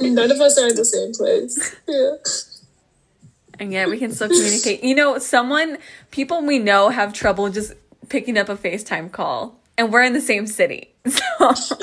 None 0.14 0.30
of 0.30 0.40
us 0.40 0.58
are 0.58 0.68
in 0.68 0.76
the 0.76 0.84
same 0.84 1.12
place. 1.12 1.74
Yeah. 1.88 2.12
and 3.58 3.72
yet 3.72 3.88
we 3.88 3.98
can 3.98 4.12
still 4.12 4.28
communicate. 4.28 4.84
You 4.84 4.94
know, 4.94 5.18
someone, 5.18 5.78
people 6.12 6.44
we 6.46 6.58
know 6.58 6.90
have 6.90 7.12
trouble 7.12 7.50
just 7.50 7.72
picking 8.08 8.38
up 8.38 8.48
a 8.48 8.56
FaceTime 8.56 9.10
call, 9.10 9.58
and 9.76 9.92
we're 9.92 10.02
in 10.02 10.12
the 10.12 10.20
same 10.20 10.46
city. 10.46 10.94
So 11.60 11.76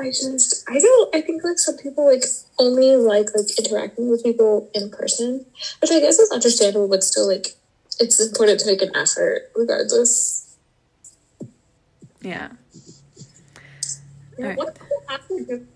I 0.00 0.06
just 0.06 0.64
I 0.68 0.78
don't 0.78 1.14
I 1.14 1.20
think 1.20 1.44
like 1.44 1.58
some 1.58 1.76
people 1.76 2.06
like 2.06 2.24
only 2.58 2.96
like 2.96 3.28
like 3.36 3.46
interacting 3.58 4.08
with 4.08 4.24
people 4.24 4.70
in 4.74 4.90
person, 4.90 5.44
which 5.80 5.90
I 5.90 6.00
guess 6.00 6.18
is 6.18 6.30
understandable, 6.30 6.88
but 6.88 7.04
still 7.04 7.28
like 7.28 7.48
it's 7.98 8.18
important 8.18 8.60
to 8.60 8.66
make 8.66 8.80
an 8.80 8.96
effort 8.96 9.50
regardless. 9.54 10.56
Yeah. 12.22 12.52
Yeah, 14.38 14.44
Alright. 14.46 14.56
What's 14.56 14.78
the 14.78 14.86
after 15.10 15.66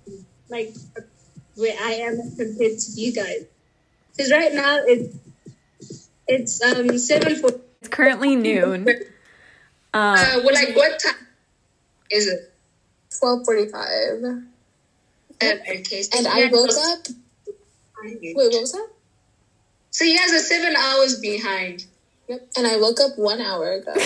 like 0.49 0.75
where 1.57 1.77
I 1.83 1.93
am 1.95 2.17
compared 2.37 2.79
to 2.79 2.93
you 2.93 3.13
guys? 3.13 3.45
Because 4.17 4.33
right 4.33 4.55
now 4.55 4.79
it's 4.87 5.15
it's 6.27 6.63
um 6.63 6.97
seven 6.97 7.37
for 7.37 7.61
It's 7.81 7.89
currently 7.91 8.37
noon. 8.37 8.89
Um, 9.93 10.15
uh 10.17 10.41
well 10.43 10.55
like 10.55 10.75
what 10.75 10.99
time 10.99 11.15
is 12.15 12.29
it? 12.29 12.53
Twelve 13.19 13.45
forty 13.45 13.69
five. 13.69 14.23
Okay, 15.43 15.83
And 16.17 16.27
I 16.27 16.49
woke 16.51 16.71
up 16.71 17.07
wait, 18.05 18.35
what 18.35 18.61
was 18.61 18.73
that? 18.73 18.89
So 19.91 20.05
you 20.05 20.17
guys 20.17 20.33
are 20.33 20.39
seven 20.39 20.75
hours 20.77 21.19
behind. 21.21 21.87
Yep. 22.29 22.49
And 22.57 22.67
I 22.67 22.77
woke 22.79 23.01
up 23.01 23.19
one 23.19 23.41
hour 23.41 23.73
ago. 23.73 23.95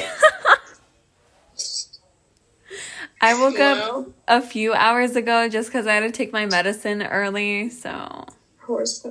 I 3.21 3.35
woke 3.35 3.59
up 3.59 4.09
a 4.29 4.41
few 4.41 4.73
hours 4.75 5.17
ago 5.17 5.49
just 5.49 5.69
because 5.69 5.87
I 5.87 5.95
had 5.95 6.01
to 6.01 6.11
take 6.11 6.33
my 6.33 6.47
medicine 6.47 7.03
early. 7.03 7.69
So 7.71 8.27
Horse. 8.61 9.05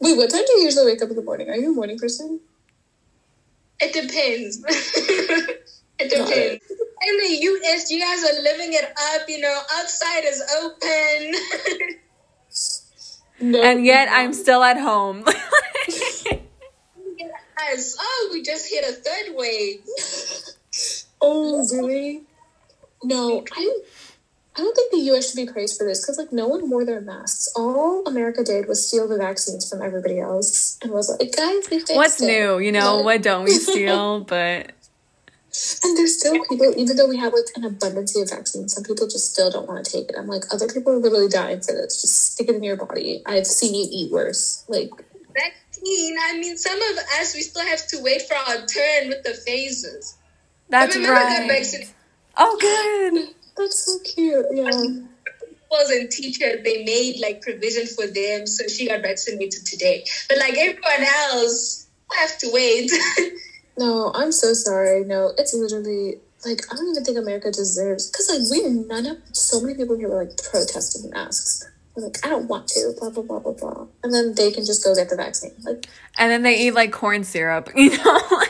Wait, 0.00 0.16
what 0.16 0.30
time 0.30 0.42
do 0.46 0.52
you 0.54 0.64
usually 0.64 0.86
wake 0.86 1.02
up 1.02 1.10
in 1.10 1.16
the 1.16 1.22
morning? 1.22 1.48
Are 1.48 1.56
you 1.56 1.70
a 1.70 1.74
morning 1.74 1.98
person? 1.98 2.40
It 3.80 3.92
depends. 3.92 4.64
it 5.98 6.10
depends. 6.10 6.64
In 7.04 7.16
the 7.18 7.36
US, 7.50 7.90
you 7.90 8.00
guys 8.00 8.22
are 8.24 8.42
living 8.42 8.72
it 8.72 8.84
up. 8.84 9.28
You 9.28 9.40
know, 9.40 9.60
outside 9.78 10.24
is 10.24 10.42
open. 10.62 11.34
No. 13.40 13.60
and 13.60 13.84
yet 13.84 14.08
I'm 14.08 14.32
still 14.32 14.62
at 14.62 14.78
home. 14.78 15.24
Yes. 17.18 17.96
Oh, 17.98 18.30
we 18.32 18.42
just 18.42 18.68
hit 18.70 18.84
a 18.84 18.92
third 18.92 19.34
wave. 19.36 19.80
Oh, 21.20 21.66
really? 21.72 22.22
No, 23.04 23.44
I 23.52 23.78
I 24.56 24.58
don't 24.60 24.74
think 24.74 24.90
the 24.92 24.98
U.S. 24.98 25.30
should 25.30 25.46
be 25.46 25.50
praised 25.50 25.78
for 25.78 25.86
this 25.86 26.02
because 26.02 26.18
like 26.18 26.32
no 26.32 26.48
one 26.48 26.68
wore 26.68 26.84
their 26.84 27.00
masks. 27.00 27.48
All 27.56 28.02
America 28.06 28.42
did 28.44 28.66
was 28.68 28.86
steal 28.86 29.08
the 29.08 29.16
vaccines 29.16 29.68
from 29.70 29.80
everybody 29.80 30.18
else 30.20 30.78
and 30.82 30.92
was 30.92 31.08
like, 31.18 31.34
guys, 31.36 31.70
we 31.70 31.78
fixed 31.78 31.94
What's 31.94 32.20
it. 32.20 32.26
new? 32.26 32.58
You 32.58 32.72
know, 32.72 32.98
But- 32.98 33.04
what 33.04 33.22
don't 33.22 33.44
we 33.44 33.50
steal? 33.70 34.20
But 34.20 34.72
And 35.84 35.98
there's 35.98 36.18
still 36.18 36.42
people, 36.46 36.72
even 36.76 36.96
though 36.96 37.08
we 37.08 37.18
have 37.18 37.34
like 37.34 37.44
an 37.56 37.64
abundance 37.64 38.16
of 38.16 38.30
vaccines, 38.30 38.74
some 38.74 38.84
people 38.84 39.06
just 39.06 39.32
still 39.32 39.50
don't 39.50 39.68
want 39.68 39.84
to 39.84 39.92
take 39.92 40.08
it. 40.08 40.16
I'm 40.18 40.26
like, 40.26 40.44
other 40.50 40.66
people 40.66 40.92
are 40.92 40.98
literally 40.98 41.28
dying 41.28 41.60
for 41.60 41.72
this. 41.72 42.00
Just 42.00 42.32
stick 42.32 42.48
it 42.48 42.54
in 42.54 42.62
your 42.62 42.76
body. 42.76 43.22
I've 43.26 43.46
seen 43.46 43.74
you 43.74 43.86
eat 43.90 44.10
worse. 44.10 44.64
Like, 44.68 44.90
Vaccine. 45.34 46.16
I 46.22 46.38
mean, 46.38 46.56
some 46.56 46.80
of 46.80 46.98
us 47.20 47.34
we 47.34 47.42
still 47.42 47.66
have 47.66 47.86
to 47.88 48.02
wait 48.02 48.22
for 48.22 48.34
our 48.34 48.66
turn 48.66 49.08
with 49.08 49.22
the 49.24 49.34
phases. 49.34 50.16
that's 50.68 50.94
remember 50.94 51.20
that 51.20 51.48
right. 51.48 51.94
Oh, 52.36 52.56
good. 52.60 53.34
that's 53.56 53.78
so 53.78 53.98
cute. 54.14 54.46
Yeah. 54.52 54.70
principals 54.70 55.90
and 55.90 56.10
teachers 56.10 56.62
they 56.64 56.84
made 56.84 57.20
like 57.20 57.42
provision 57.42 57.86
for 57.86 58.06
them, 58.06 58.46
so 58.46 58.66
she 58.68 58.88
got 58.88 59.02
vaccinated 59.02 59.66
today. 59.66 60.04
But 60.28 60.38
like 60.38 60.56
everyone 60.56 61.06
else, 61.30 61.86
I 62.10 62.20
have 62.20 62.38
to 62.38 62.50
wait. 62.52 62.90
No, 63.78 64.12
I'm 64.14 64.32
so 64.32 64.52
sorry. 64.52 65.04
No, 65.04 65.32
it's 65.38 65.54
literally 65.54 66.16
like 66.44 66.62
I 66.70 66.76
don't 66.76 66.90
even 66.90 67.04
think 67.04 67.18
America 67.18 67.50
deserves 67.50 68.10
because 68.10 68.28
like 68.30 68.50
we 68.50 68.68
none 68.68 69.06
of 69.06 69.18
so 69.32 69.60
many 69.60 69.74
people 69.74 69.96
here 69.96 70.08
were 70.08 70.24
like 70.24 70.36
protesting 70.50 71.10
masks. 71.10 71.68
They're 71.94 72.04
like, 72.04 72.24
I 72.24 72.30
don't 72.30 72.48
want 72.48 72.68
to, 72.68 72.94
blah 72.98 73.10
blah 73.10 73.22
blah 73.22 73.38
blah 73.38 73.52
blah, 73.52 73.86
and 74.02 74.12
then 74.14 74.34
they 74.34 74.50
can 74.50 74.64
just 74.64 74.82
go 74.82 74.94
get 74.94 75.10
the 75.10 75.16
vaccine. 75.16 75.52
Like, 75.62 75.86
And 76.18 76.30
then 76.30 76.42
they 76.42 76.58
eat 76.66 76.72
like 76.72 76.90
corn 76.92 77.22
syrup, 77.24 77.70
you 77.76 77.96
know? 77.96 78.20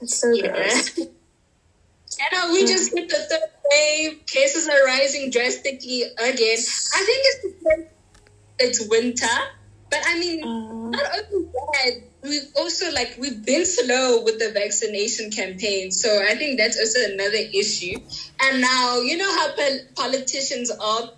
it's 0.00 0.16
so 0.16 0.32
yeah. 0.32 0.48
gross. 0.52 0.98
I 2.20 2.34
know 2.36 2.52
we 2.52 2.64
just 2.64 2.92
hit 2.94 3.08
the 3.08 3.16
third 3.16 3.40
wave. 3.70 4.24
Cases 4.26 4.68
are 4.68 4.84
rising 4.86 5.30
drastically 5.30 6.02
again. 6.04 6.58
I 6.58 7.04
think 7.04 7.20
it's 7.26 7.40
because 7.42 7.84
it's 8.58 8.88
winter, 8.88 9.26
but 9.90 10.00
I 10.06 10.18
mean, 10.18 10.42
Uh, 10.44 10.88
not 10.90 11.04
only 11.32 11.48
that, 11.72 12.02
we've 12.24 12.48
also 12.56 12.90
like 12.92 13.16
we've 13.18 13.44
been 13.44 13.64
slow 13.66 14.22
with 14.24 14.38
the 14.38 14.50
vaccination 14.52 15.30
campaign. 15.30 15.90
So 15.90 16.08
I 16.22 16.34
think 16.34 16.58
that's 16.58 16.78
also 16.78 17.12
another 17.12 17.44
issue. 17.52 17.96
And 18.42 18.60
now 18.60 19.00
you 19.00 19.16
know 19.16 19.30
how 19.36 19.54
pol- 19.54 19.86
politicians 19.94 20.70
are. 20.70 21.10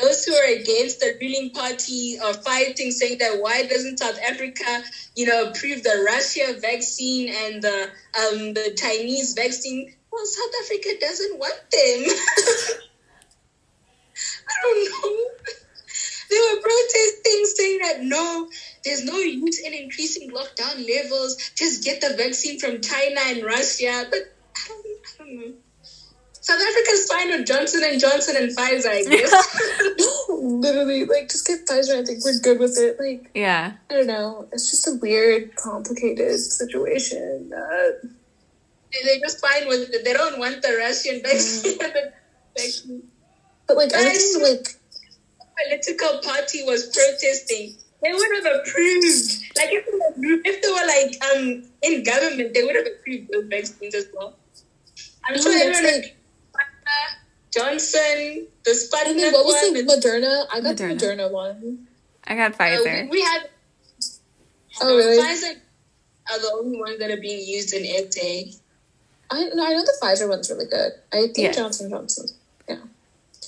Those 0.00 0.24
who 0.24 0.34
are 0.34 0.52
against 0.52 0.98
the 0.98 1.16
ruling 1.20 1.50
party 1.50 2.18
are 2.18 2.34
fighting, 2.34 2.90
saying 2.90 3.18
that 3.18 3.40
why 3.40 3.62
doesn't 3.64 4.00
South 4.00 4.18
Africa, 4.28 4.82
you 5.14 5.24
know, 5.24 5.50
approve 5.50 5.84
the 5.84 6.02
Russia 6.04 6.58
vaccine 6.60 7.32
and 7.32 7.62
the 7.62 7.90
um, 8.18 8.54
the 8.54 8.74
Chinese 8.76 9.34
vaccine? 9.34 9.94
Well, 10.10 10.26
South 10.26 10.50
Africa 10.64 10.88
doesn't 11.00 11.38
want 11.38 11.54
them. 11.70 12.10
I 14.48 14.54
don't 14.62 14.90
know. 14.90 15.30
They 16.30 16.36
were 16.36 16.60
protesting, 16.60 17.46
saying 17.54 17.78
that 17.82 18.02
no, 18.02 18.48
there's 18.84 19.04
no 19.04 19.16
use 19.16 19.60
in 19.60 19.72
increasing 19.72 20.30
lockdown 20.30 20.86
levels. 20.86 21.36
Just 21.54 21.84
get 21.84 22.00
the 22.00 22.14
vaccine 22.16 22.58
from 22.58 22.80
China 22.80 23.20
and 23.26 23.44
Russia. 23.44 24.06
But 24.10 24.34
I 24.56 24.68
don't, 24.68 24.86
I 24.86 25.18
don't 25.18 25.36
know. 25.36 25.54
South 26.44 26.60
Africa's 26.60 27.06
fine 27.06 27.30
with 27.30 27.46
Johnson 27.46 27.80
and 27.84 27.98
Johnson 27.98 28.36
and 28.36 28.54
Pfizer, 28.54 28.90
I 28.90 29.04
guess. 29.08 30.04
literally, 30.28 31.06
like 31.06 31.30
just 31.30 31.46
get 31.46 31.66
Pfizer. 31.66 32.02
I 32.02 32.04
think 32.04 32.22
we're 32.22 32.38
good 32.40 32.58
with 32.58 32.76
it. 32.78 33.00
Like, 33.00 33.30
yeah. 33.34 33.72
I 33.88 33.94
don't 33.94 34.06
know. 34.06 34.46
It's 34.52 34.70
just 34.70 34.86
a 34.86 34.98
weird, 35.00 35.56
complicated 35.56 36.38
situation. 36.38 37.48
That 37.48 38.10
They're 39.04 39.20
just 39.20 39.40
fine 39.40 39.66
with 39.68 39.88
it. 39.94 40.04
They 40.04 40.12
don't 40.12 40.38
want 40.38 40.60
the 40.60 40.76
Russian 40.76 41.20
mm. 41.20 41.22
vaccine. 41.22 41.78
vaccine. 42.54 43.02
but 43.66 43.76
like, 43.78 43.94
I 43.94 44.10
think 44.10 44.42
like 44.42 44.76
political 45.66 46.18
party 46.18 46.62
was 46.64 46.86
protesting, 46.94 47.76
they 48.04 48.12
would 48.12 48.30
have 48.36 48.46
approved. 48.60 49.42
Like 49.56 49.70
if 49.72 49.86
they 49.86 49.92
were, 49.98 50.40
if 50.44 50.62
they 50.62 50.68
were 50.68 50.86
like 50.86 51.12
um 51.34 51.64
in 51.82 52.02
government, 52.04 52.54
they 52.54 52.62
would 52.62 52.76
have 52.76 52.86
approved 52.86 53.30
those 53.32 53.46
vaccines 53.48 53.94
as 53.94 54.06
well. 54.14 54.36
I'm 55.26 55.36
No, 55.36 55.42
sure 55.42 55.52
that's 55.52 55.78
everyone 55.78 55.84
like- 56.02 56.16
like 56.54 56.66
Johnson, 57.52 58.48
the 58.64 58.70
and 58.70 58.78
Sputnik 58.78 59.16
then 59.16 59.32
what 59.32 59.44
was 59.46 59.62
one. 59.62 59.74
the 59.74 59.82
Moderna? 59.84 60.46
I 60.52 60.60
got 60.60 60.76
Moderna. 60.76 60.98
the 60.98 61.06
Moderna 61.06 61.30
one. 61.32 61.86
I 62.24 62.34
got 62.34 62.52
uh, 62.52 62.56
Pfizer. 62.58 63.04
we, 63.04 63.08
we 63.10 63.20
had. 63.22 63.48
Oh, 64.82 64.96
really? 64.96 65.18
Pfizer 65.22 65.54
are 66.32 66.38
the 66.40 66.50
only 66.54 66.78
ones 66.78 66.98
that 66.98 67.10
are 67.10 67.16
being 67.20 67.46
used 67.46 67.72
in 67.74 67.84
SA. 68.10 68.58
I 69.30 69.50
no, 69.54 69.64
I 69.66 69.70
know 69.72 69.82
the 69.82 69.96
Pfizer 70.02 70.28
one's 70.28 70.50
really 70.50 70.66
good. 70.66 70.92
I 71.12 71.18
think 71.32 71.38
Yes. 71.38 71.56
Johnson 71.56 71.90
Johnson. 71.90 72.26
Yeah. 72.68 72.76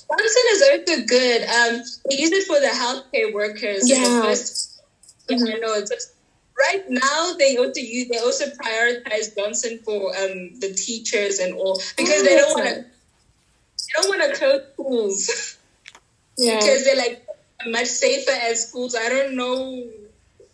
Johnson 0.09 0.43
is 0.51 0.61
also 0.71 1.05
good. 1.05 1.41
Um, 1.43 1.81
they 2.09 2.17
use 2.17 2.31
it 2.31 2.45
for 2.47 2.59
the 2.59 2.67
healthcare 2.67 3.33
workers. 3.33 3.89
Yeah. 3.89 4.21
first- 4.21 4.81
yeah, 5.29 5.37
I 5.37 5.59
know. 5.59 5.73
It's 5.73 6.13
right 6.57 6.83
now, 6.89 7.33
they 7.37 7.57
also 7.57 7.81
use 7.81 8.07
they 8.07 8.19
also 8.19 8.45
prioritize 8.45 9.35
Johnson 9.35 9.79
for 9.83 10.09
um 10.17 10.57
the 10.59 10.73
teachers 10.73 11.39
and 11.39 11.53
all 11.55 11.81
because 11.97 12.21
Oh, 12.21 12.23
they 12.23 12.35
don't 12.37 12.53
want 12.53 12.67
to 12.69 12.75
they 12.75 14.01
don't 14.01 14.07
want 14.09 14.21
to 14.33 14.37
close 14.39 14.61
schools 14.73 15.57
Yeah. 16.37 16.55
because 16.55 16.85
they're 16.85 16.95
like 16.95 17.27
much 17.67 17.87
safer 17.87 18.31
at 18.31 18.57
schools. 18.57 18.95
I 18.95 19.09
don't 19.09 19.35
know 19.35 19.83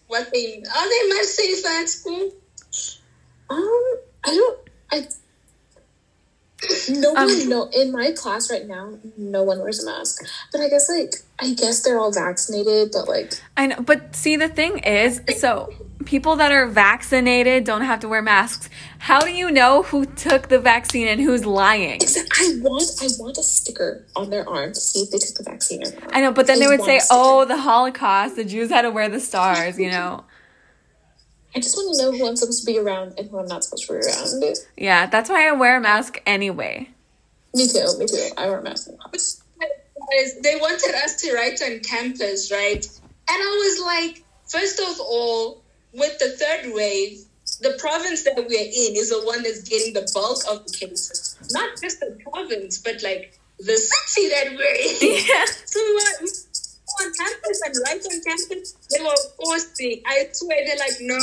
what 0.07 0.29
they 0.33 0.63
are. 0.63 0.89
They 0.89 1.09
much 1.09 1.25
safer 1.25 1.67
at 1.67 1.89
school. 1.89 2.31
Um, 3.49 3.95
I 4.23 4.29
don't. 4.31 4.59
I. 4.91 5.07
No 6.89 7.15
Um, 7.15 7.27
one, 7.27 7.49
no. 7.49 7.69
In 7.73 7.91
my 7.91 8.11
class 8.11 8.49
right 8.51 8.67
now, 8.67 8.93
no 9.17 9.43
one 9.43 9.59
wears 9.59 9.83
a 9.83 9.85
mask. 9.85 10.23
But 10.51 10.61
I 10.61 10.69
guess, 10.69 10.89
like, 10.89 11.15
I 11.39 11.53
guess 11.53 11.81
they're 11.81 11.99
all 11.99 12.11
vaccinated. 12.11 12.91
But 12.91 13.07
like, 13.07 13.33
I 13.57 13.67
know, 13.67 13.81
but 13.81 14.15
see, 14.15 14.35
the 14.35 14.49
thing 14.49 14.79
is, 14.79 15.21
so 15.37 15.73
people 16.05 16.35
that 16.37 16.51
are 16.51 16.67
vaccinated 16.67 17.63
don't 17.63 17.81
have 17.81 17.99
to 18.01 18.07
wear 18.07 18.21
masks. 18.21 18.69
How 18.99 19.21
do 19.21 19.31
you 19.31 19.51
know 19.51 19.83
who 19.83 20.05
took 20.05 20.49
the 20.49 20.59
vaccine 20.59 21.07
and 21.07 21.19
who's 21.19 21.45
lying? 21.45 21.99
I 22.01 22.57
want, 22.61 22.83
I 23.01 23.07
want 23.19 23.37
a 23.37 23.43
sticker 23.43 24.05
on 24.15 24.29
their 24.29 24.47
arm 24.47 24.73
to 24.73 24.79
see 24.79 24.99
if 25.01 25.11
they 25.11 25.17
took 25.17 25.35
the 25.35 25.43
vaccine 25.43 25.85
or 25.85 25.91
not. 25.91 26.15
I 26.15 26.21
know, 26.21 26.31
but 26.31 26.47
then 26.47 26.59
they 26.59 26.67
would 26.67 26.81
say. 26.83 26.99
"Oh, 27.09 27.45
the 27.45 27.57
Holocaust, 27.57 28.35
the 28.35 28.45
Jews 28.45 28.69
had 28.69 28.83
to 28.83 28.91
wear 28.91 29.09
the 29.09 29.19
stars," 29.19 29.77
you 29.79 29.89
know. 29.89 30.23
I 31.55 31.59
just 31.59 31.75
want 31.75 31.95
to 31.95 32.03
know 32.03 32.11
who 32.17 32.27
I'm 32.27 32.35
supposed 32.35 32.65
to 32.65 32.65
be 32.65 32.79
around 32.79 33.13
and 33.17 33.29
who 33.29 33.39
I'm 33.39 33.47
not 33.47 33.63
supposed 33.63 33.87
to 33.87 33.93
be 33.93 33.99
around. 33.99 34.55
Yeah, 34.75 35.05
that's 35.05 35.29
why 35.29 35.47
I 35.47 35.51
wear 35.51 35.77
a 35.77 35.81
mask 35.81 36.21
anyway. 36.25 36.89
Me 37.53 37.67
too. 37.67 37.85
Me 37.99 38.07
too. 38.07 38.29
I 38.37 38.47
wear 38.47 38.59
a 38.59 38.63
mask 38.63 38.89
in 38.89 38.97
class. 38.97 39.43
Guys, 39.59 40.39
they 40.41 40.55
wanted 40.55 40.95
us 40.95 41.21
to 41.21 41.33
write 41.33 41.61
on 41.61 41.79
campus, 41.79 42.51
right? 42.51 42.85
And 42.85 43.41
I 43.41 43.77
was 43.77 43.81
like, 43.85 44.23
first 44.47 44.79
of 44.79 44.99
all, 44.99 45.61
with 45.93 46.17
the 46.19 46.31
third 46.31 46.73
wave, 46.73 47.19
the 47.61 47.77
province 47.79 48.23
that 48.23 48.35
we're 48.35 48.49
in 48.49 48.95
is 48.95 49.09
the 49.09 49.21
one 49.23 49.43
that's 49.43 49.61
getting 49.61 49.93
the 49.93 50.09
bulk 50.13 50.39
of 50.49 50.65
the 50.65 50.73
cases. 50.73 51.37
Not 51.51 51.69
just 51.81 51.99
the 51.99 52.17
province, 52.31 52.79
but 52.79 53.01
like 53.03 53.39
the 53.59 53.77
city 53.77 54.29
that 54.29 54.51
we're 54.51 54.75
in. 54.75 55.23
Yeah. 55.27 55.45
So 55.65 55.79
we 55.79 55.93
were 55.93 56.27
on 57.01 57.13
campus 57.13 57.61
and 57.65 57.75
right 57.85 58.01
on 58.01 58.23
campus, 58.23 58.73
they 58.89 59.03
were 59.03 59.15
forcing. 59.37 60.01
I 60.05 60.27
swear, 60.31 60.57
they're 60.65 60.77
like, 60.77 60.97
no, 61.01 61.17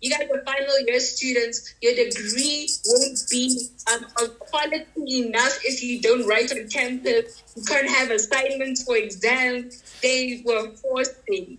you 0.00 0.10
guys 0.10 0.28
are 0.32 0.42
final 0.44 0.80
year 0.86 1.00
students. 1.00 1.74
Your 1.82 1.94
degree 1.94 2.68
won't 2.86 3.18
be 3.30 3.68
um, 3.92 4.06
of 4.22 4.38
quality 4.38 5.26
enough 5.26 5.58
if 5.64 5.82
you 5.82 6.00
don't 6.00 6.26
write 6.26 6.50
on 6.52 6.68
campus. 6.68 7.42
You 7.56 7.64
can't 7.64 7.88
have 7.88 8.10
assignments 8.10 8.84
for 8.84 8.96
exams. 8.96 9.82
They 10.02 10.42
were 10.44 10.70
forcing. 10.76 11.58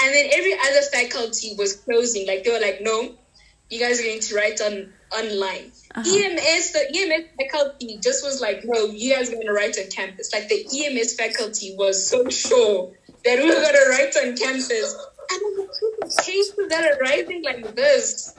And 0.00 0.14
then 0.14 0.30
every 0.32 0.54
other 0.54 0.82
faculty 0.92 1.54
was 1.56 1.76
closing. 1.76 2.26
Like, 2.26 2.44
they 2.44 2.50
were 2.50 2.60
like, 2.60 2.80
no, 2.80 3.14
you 3.68 3.78
guys 3.78 4.00
are 4.00 4.04
going 4.04 4.20
to 4.20 4.34
write 4.34 4.60
on 4.60 4.92
online. 5.16 5.72
Uh-huh. 5.94 6.00
EMS, 6.00 6.72
the 6.72 6.86
EMS 6.96 7.28
faculty 7.38 7.98
just 8.02 8.24
was 8.24 8.40
like, 8.40 8.62
no, 8.64 8.86
you 8.86 9.14
guys 9.14 9.30
are 9.30 9.34
going 9.34 9.46
to 9.46 9.52
write 9.52 9.76
on 9.78 9.88
campus. 9.90 10.32
Like 10.32 10.48
the 10.48 10.64
EMS 10.64 11.14
faculty 11.14 11.74
was 11.76 12.08
so 12.08 12.28
sure 12.28 12.92
that 13.24 13.38
we 13.38 13.44
were 13.46 13.54
going 13.54 13.74
to 13.74 13.88
write 13.90 14.16
on 14.16 14.36
campus. 14.36 14.94
And 15.30 15.40
then 15.40 15.66
the 16.00 16.22
cases 16.22 16.54
that 16.68 16.84
are 16.84 16.98
rising 16.98 17.42
like 17.42 17.74
this. 17.74 18.34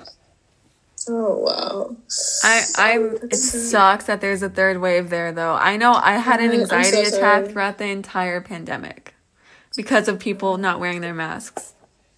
Oh 1.09 1.37
wow. 1.37 1.95
I 2.43 2.63
I'm 2.77 3.15
it 3.23 3.35
sucks 3.35 4.05
that 4.05 4.21
there's 4.21 4.41
a 4.41 4.49
third 4.49 4.79
wave 4.79 5.09
there 5.09 5.31
though. 5.31 5.53
I 5.53 5.75
know 5.75 5.93
I 5.93 6.13
had 6.13 6.39
an 6.39 6.51
anxiety 6.51 7.03
so 7.05 7.17
attack 7.17 7.47
throughout 7.47 7.77
the 7.77 7.87
entire 7.87 8.39
pandemic 8.39 9.13
because 9.75 10.07
of 10.07 10.19
people 10.19 10.57
not 10.57 10.79
wearing 10.79 11.01
their 11.01 11.13
masks. 11.13 11.73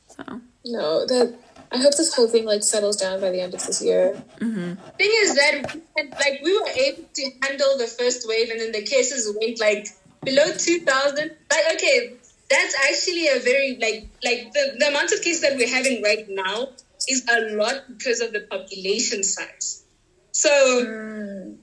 So 0.08 0.42
No, 0.66 1.06
that 1.08 1.36
I 1.72 1.78
hope 1.78 1.96
this 1.96 2.14
whole 2.16 2.28
thing 2.28 2.46
like 2.46 2.64
settles 2.64 2.98
down 2.98 3.20
by 3.22 3.32
the 3.32 3.42
end 3.42 3.54
of 3.54 3.66
this 3.66 3.82
year. 3.82 4.22
mhm. 4.40 4.78
Thing 4.98 5.12
is 5.24 5.36
that 5.36 5.74
we 5.74 5.82
had, 5.98 6.12
like 6.12 6.42
we 6.44 6.58
were 6.60 6.68
able 6.70 7.04
to 7.14 7.32
handle 7.44 7.78
the 7.78 7.88
first 7.88 8.28
wave, 8.28 8.50
and 8.50 8.60
then 8.60 8.72
the 8.72 8.84
cases 8.84 9.36
went 9.40 9.60
like 9.60 9.88
below 10.24 10.52
two 10.58 10.80
thousand. 10.82 11.32
Like 11.52 11.66
okay, 11.76 12.14
that's 12.50 12.76
actually 12.90 13.28
a 13.28 13.40
very 13.40 13.78
like 13.82 14.08
like 14.24 14.54
the, 14.54 14.76
the 14.80 14.88
amount 14.88 15.12
of 15.12 15.22
cases 15.22 15.42
that 15.42 15.56
we're 15.58 15.68
having 15.74 16.02
right 16.04 16.26
now 16.30 16.70
is 17.08 17.26
a 17.30 17.56
lot 17.56 17.84
because 17.98 18.22
of 18.22 18.32
the 18.34 18.42
population 18.42 19.24
size. 19.24 19.84
So 20.32 20.50
Mm. 20.50 21.58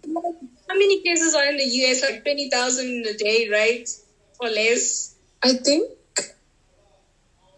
how 0.69 0.75
many 0.75 1.03
cases 1.03 1.35
are 1.35 1.45
in 1.47 1.57
the 1.57 1.65
US? 1.65 2.03
Like 2.03 2.23
twenty 2.25 2.51
thousand 2.51 3.07
a 3.07 3.15
day, 3.15 3.49
right, 3.51 3.89
or 4.41 4.49
less? 4.49 5.15
I 5.43 5.55
think 5.55 5.91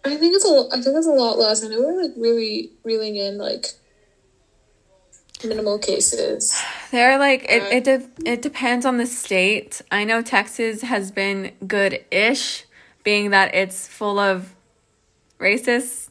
I 0.05 0.17
think 0.17 0.35
it's 0.35 0.45
a 0.45 0.69
I 0.73 0.81
think 0.81 0.97
it's 0.97 1.07
a 1.07 1.11
lot 1.11 1.39
less. 1.39 1.65
I 1.65 1.69
know 1.69 1.81
we're 1.81 2.03
like 2.03 2.13
really 2.17 2.73
reeling 2.83 3.17
in 3.17 3.39
like 3.39 3.67
minimal 5.45 5.79
cases. 5.79 6.61
They're 6.91 7.19
like 7.19 7.47
it 7.49 7.63
it 7.73 7.85
de- 7.85 8.31
it 8.31 8.43
depends 8.43 8.85
on 8.85 8.99
the 8.99 9.07
state. 9.07 9.81
I 9.91 10.05
know 10.05 10.21
Texas 10.23 10.83
has 10.83 11.11
been 11.11 11.53
good-ish, 11.67 12.65
being 13.03 13.31
that 13.31 13.55
it's 13.55 13.89
full 13.89 14.19
of 14.19 14.55
racists. 15.39 16.09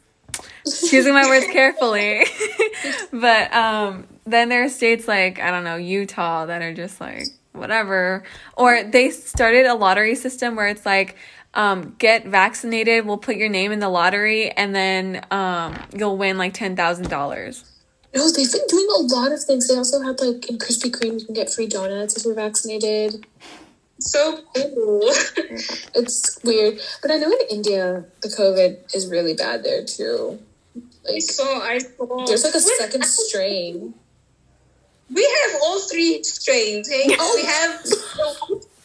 Choosing 0.89 1.13
my 1.13 1.27
words 1.27 1.45
carefully. 1.51 2.25
but 3.11 3.53
um 3.53 4.07
then 4.25 4.49
there 4.49 4.63
are 4.63 4.69
states 4.69 5.07
like 5.07 5.39
I 5.39 5.51
don't 5.51 5.63
know, 5.63 5.75
Utah 5.75 6.47
that 6.47 6.61
are 6.63 6.73
just 6.73 6.99
like 6.99 7.27
whatever. 7.51 8.23
Or 8.57 8.83
they 8.83 9.11
started 9.11 9.67
a 9.67 9.75
lottery 9.75 10.15
system 10.15 10.55
where 10.55 10.67
it's 10.67 10.85
like 10.85 11.15
um, 11.53 11.95
get 11.99 12.25
vaccinated, 12.25 13.05
we'll 13.05 13.17
put 13.17 13.35
your 13.35 13.49
name 13.49 13.71
in 13.71 13.79
the 13.79 13.89
lottery, 13.89 14.49
and 14.51 14.73
then 14.75 15.25
um, 15.31 15.77
you'll 15.95 16.17
win 16.17 16.37
like 16.37 16.53
ten 16.53 16.75
thousand 16.75 17.09
dollars. 17.09 17.63
No, 18.15 18.29
they've 18.31 18.51
been 18.51 18.61
doing 18.67 18.87
a 18.97 19.01
lot 19.15 19.31
of 19.31 19.43
things. 19.43 19.67
They 19.67 19.75
also 19.75 20.01
had 20.01 20.19
like 20.19 20.49
in 20.49 20.57
Krispy 20.59 20.91
Kreme 20.91 21.19
you 21.19 21.25
can 21.25 21.33
get 21.33 21.49
free 21.51 21.67
donuts 21.67 22.15
if 22.15 22.25
you're 22.25 22.35
vaccinated. 22.35 23.25
So 23.99 24.39
cool. 24.55 25.01
It's 25.95 26.39
weird. 26.43 26.79
But 27.01 27.11
I 27.11 27.17
know 27.17 27.31
in 27.31 27.37
India 27.49 28.03
the 28.21 28.27
COVID 28.29 28.93
is 28.95 29.07
really 29.07 29.33
bad 29.35 29.63
there 29.63 29.83
too. 29.83 30.39
I 31.07 31.13
Like 31.13 31.21
saw. 31.21 31.59
I 31.61 31.77
saw. 31.79 32.25
there's 32.25 32.43
like 32.43 32.53
a 32.55 32.57
Wait, 32.57 32.77
second 32.77 33.05
strain. 33.05 33.93
We 35.13 35.23
have 35.23 35.61
all 35.63 35.79
three 35.81 36.23
strains. 36.23 36.89
Hey, 36.89 37.15
Oh. 37.19 37.33
we 37.35 37.45
have. 37.45 37.83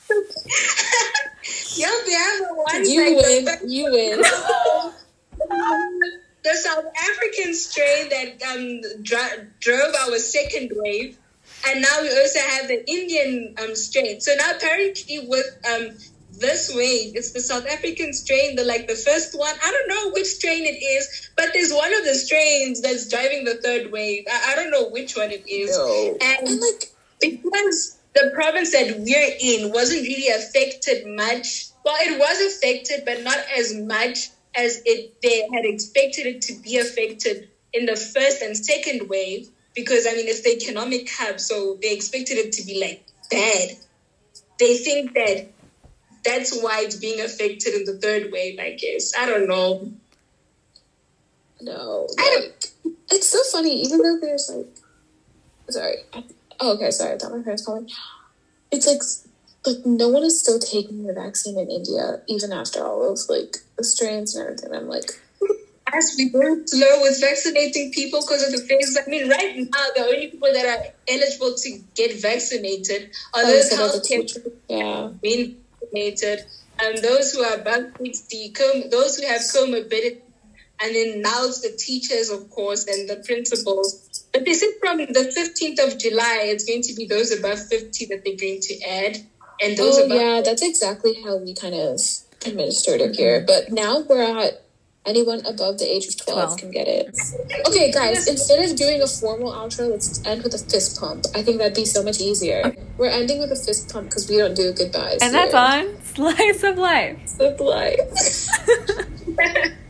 we 1.77 2.57
one. 2.57 2.85
You 2.85 3.17
win. 3.17 3.45
The, 3.45 3.59
You 3.67 3.85
win. 3.91 4.21
the 6.45 6.55
South 6.55 6.85
African 7.11 7.55
strain 7.55 8.09
that 8.11 8.43
um 8.51 9.03
dra- 9.03 9.47
drove 9.61 9.95
our 9.95 10.19
second 10.19 10.71
wave, 10.75 11.19
and 11.67 11.83
now 11.83 12.03
we 12.03 12.09
also 12.11 12.41
have 12.41 12.69
the 12.69 12.89
Indian 12.91 13.55
um 13.63 13.75
strain. 13.75 14.21
So 14.21 14.35
now 14.37 14.53
apparently 14.57 15.21
with 15.27 15.47
um 15.71 15.91
this 16.41 16.73
wave, 16.75 17.17
it's 17.17 17.33
the 17.33 17.41
South 17.41 17.67
African 17.67 18.13
strain, 18.13 18.55
the 18.57 18.65
like 18.65 18.87
the 18.87 18.95
first 18.95 19.37
one. 19.39 19.55
I 19.63 19.71
don't 19.71 19.89
know 19.89 20.13
which 20.13 20.27
strain 20.27 20.65
it 20.65 20.79
is, 20.83 21.31
but 21.37 21.51
there's 21.53 21.73
one 21.73 21.93
of 21.95 22.05
the 22.05 22.15
strains 22.15 22.81
that's 22.81 23.09
driving 23.09 23.45
the 23.45 23.57
third 23.57 23.91
wave. 23.91 24.25
I, 24.31 24.53
I 24.53 24.57
don't 24.57 24.71
know 24.71 24.89
which 24.89 25.17
one 25.17 25.31
it 25.31 25.49
is. 25.49 25.77
No. 25.77 26.17
And 26.23 26.49
And 26.49 26.61
like 26.61 26.93
because 27.21 27.98
the 28.19 28.31
province 28.35 28.73
that 28.73 28.99
we're 28.99 29.37
in 29.41 29.73
wasn't 29.73 30.03
really 30.03 30.29
affected 30.29 31.07
much. 31.07 31.67
Well, 31.85 31.97
it 32.01 32.19
was 32.19 32.55
affected, 32.55 33.05
but 33.05 33.23
not 33.23 33.39
as 33.57 33.75
much 33.75 34.31
as 34.55 34.83
it 34.85 35.21
they 35.23 35.49
had 35.55 35.65
expected 35.65 36.27
it 36.27 36.43
to 36.43 36.55
be 36.55 36.79
affected 36.79 37.49
in 37.73 37.87
the 37.87 37.97
first 37.97 38.43
and 38.43 38.57
second 38.57 39.09
wave. 39.09 39.49
Because 39.75 40.07
I 40.07 40.13
mean, 40.13 40.27
it's 40.27 40.43
the 40.43 40.51
economic 40.51 41.09
hub, 41.11 41.39
so 41.39 41.79
they 41.81 41.95
expected 41.95 42.39
it 42.39 42.53
to 42.53 42.67
be 42.67 42.81
like 42.81 43.07
bad. 43.31 43.77
They 44.59 44.77
think 44.79 45.15
that 45.15 45.53
that's 46.25 46.61
why 46.61 46.81
it's 46.83 46.97
being 46.97 47.21
affected 47.21 47.75
in 47.75 47.85
the 47.85 47.99
third 47.99 48.33
wave. 48.33 48.59
I 48.59 48.73
guess 48.73 49.13
I 49.17 49.27
don't 49.27 49.47
know. 49.47 49.93
No, 51.61 52.09
I 52.19 52.31
don't- 52.35 52.95
it's 53.11 53.29
so 53.29 53.39
funny. 53.53 53.83
Even 53.83 53.99
though 53.99 54.19
there's 54.21 54.51
like, 54.51 54.67
sorry. 55.71 55.97
Oh, 56.61 56.75
okay, 56.75 56.91
sorry. 56.91 57.15
I 57.15 57.19
thought 57.19 57.33
my 57.33 57.43
parents 57.43 57.65
calling. 57.65 57.89
It's 58.71 58.87
like, 58.87 59.03
like 59.67 59.85
no 59.87 60.09
one 60.09 60.25
is 60.25 60.41
still 60.41 60.59
taking 60.59 61.07
the 61.07 61.13
vaccine 61.13 61.59
in 61.59 61.71
India, 61.71 62.21
even 62.29 62.53
after 62.53 62.85
all 62.85 63.13
of 63.13 63.19
like 63.29 63.59
the 63.77 63.85
strains 63.85 64.35
and 64.35 64.45
everything. 64.45 64.75
I'm 64.75 64.89
like, 64.89 65.11
as 65.95 66.15
we 66.19 66.29
go 66.31 66.41
slow 66.67 67.01
with 67.01 67.21
vaccinating 67.21 67.93
people 67.93 68.21
because 68.21 68.43
of 68.43 68.53
the 68.53 68.67
phases. 68.67 68.99
I 68.99 69.09
mean, 69.09 69.29
right 69.29 69.57
now, 69.57 69.87
the 69.97 70.03
only 70.03 70.29
people 70.29 70.49
that 70.53 70.67
are 70.67 70.87
eligible 71.09 71.55
to 71.55 71.79
get 71.95 72.21
vaccinated 72.21 73.11
are 73.35 73.43
oh, 73.43 73.47
those 73.47 73.71
so 73.71 73.77
that's 73.77 74.11
a 74.11 74.15
healthcare. 74.15 74.53
Yeah. 74.69 75.11
being 75.23 75.57
vaccinated, 75.81 76.47
and 76.81 76.99
those 76.99 77.33
who 77.33 77.43
are 77.43 77.55
above 77.55 77.93
60, 77.99 78.51
com- 78.51 78.91
those 78.91 79.17
who 79.17 79.27
have 79.27 79.41
comorbidity, 79.41 80.21
and 80.81 80.95
then 80.95 81.23
now 81.23 81.45
it's 81.45 81.61
the 81.61 81.77
teachers, 81.77 82.31
of 82.31 82.49
course, 82.51 82.87
and 82.87 83.09
the 83.09 83.17
principals. 83.17 84.27
But 84.33 84.45
they 84.45 84.55
said 84.55 84.71
from 84.81 84.99
the 84.99 85.33
15th 85.35 85.93
of 85.93 85.99
July, 85.99 86.43
it's 86.45 86.65
going 86.65 86.83
to 86.83 86.95
be 86.95 87.07
those 87.07 87.33
above 87.33 87.67
50 87.67 88.07
that 88.07 88.25
they're 88.25 88.37
going 88.37 88.61
to 88.61 88.83
add. 88.83 89.19
And 89.61 89.77
those 89.77 89.99
Oh 89.99 90.05
above 90.07 90.17
yeah, 90.21 90.41
that's 90.45 90.63
exactly 90.63 91.21
how 91.25 91.37
we 91.39 91.55
kind 91.55 91.75
of 91.75 92.01
administered 92.47 93.01
it 93.01 93.17
here. 93.17 93.45
But 93.47 93.73
now 93.73 94.01
we're 94.01 94.23
at 94.23 94.63
anyone 95.05 95.45
above 95.47 95.79
the 95.79 95.91
age 95.91 96.07
of 96.07 96.17
12, 96.25 96.39
12. 96.39 96.59
can 96.59 96.71
get 96.71 96.87
it. 96.87 97.19
Okay, 97.67 97.91
guys, 97.91 98.29
instead 98.29 98.69
of 98.69 98.77
doing 98.77 99.03
a 99.03 99.07
formal 99.07 99.53
outro, 99.53 99.91
let's 99.91 100.25
end 100.25 100.45
with 100.45 100.55
a 100.55 100.59
fist 100.59 101.01
pump. 101.01 101.25
I 101.35 101.43
think 101.43 101.59
that'd 101.59 101.75
be 101.75 101.87
so 101.87 102.03
much 102.05 102.21
easier. 102.21 102.77
We're 102.99 103.09
ending 103.09 103.41
with 103.41 103.51
a 103.51 103.57
fist 103.57 103.93
pump 103.93 104.11
because 104.11 104.29
we 104.29 104.37
don't 104.37 104.55
do 104.55 104.73
goodbyes. 104.73 105.19
And 105.23 105.35
that's 105.35 105.53
here. 105.53 105.61
on 105.61 106.03
Slice 106.05 106.63
of 106.63 106.79
Life. 106.79 107.39
Good 107.39 107.59
life. 107.59 108.49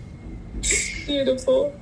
Beautiful. 1.06 1.72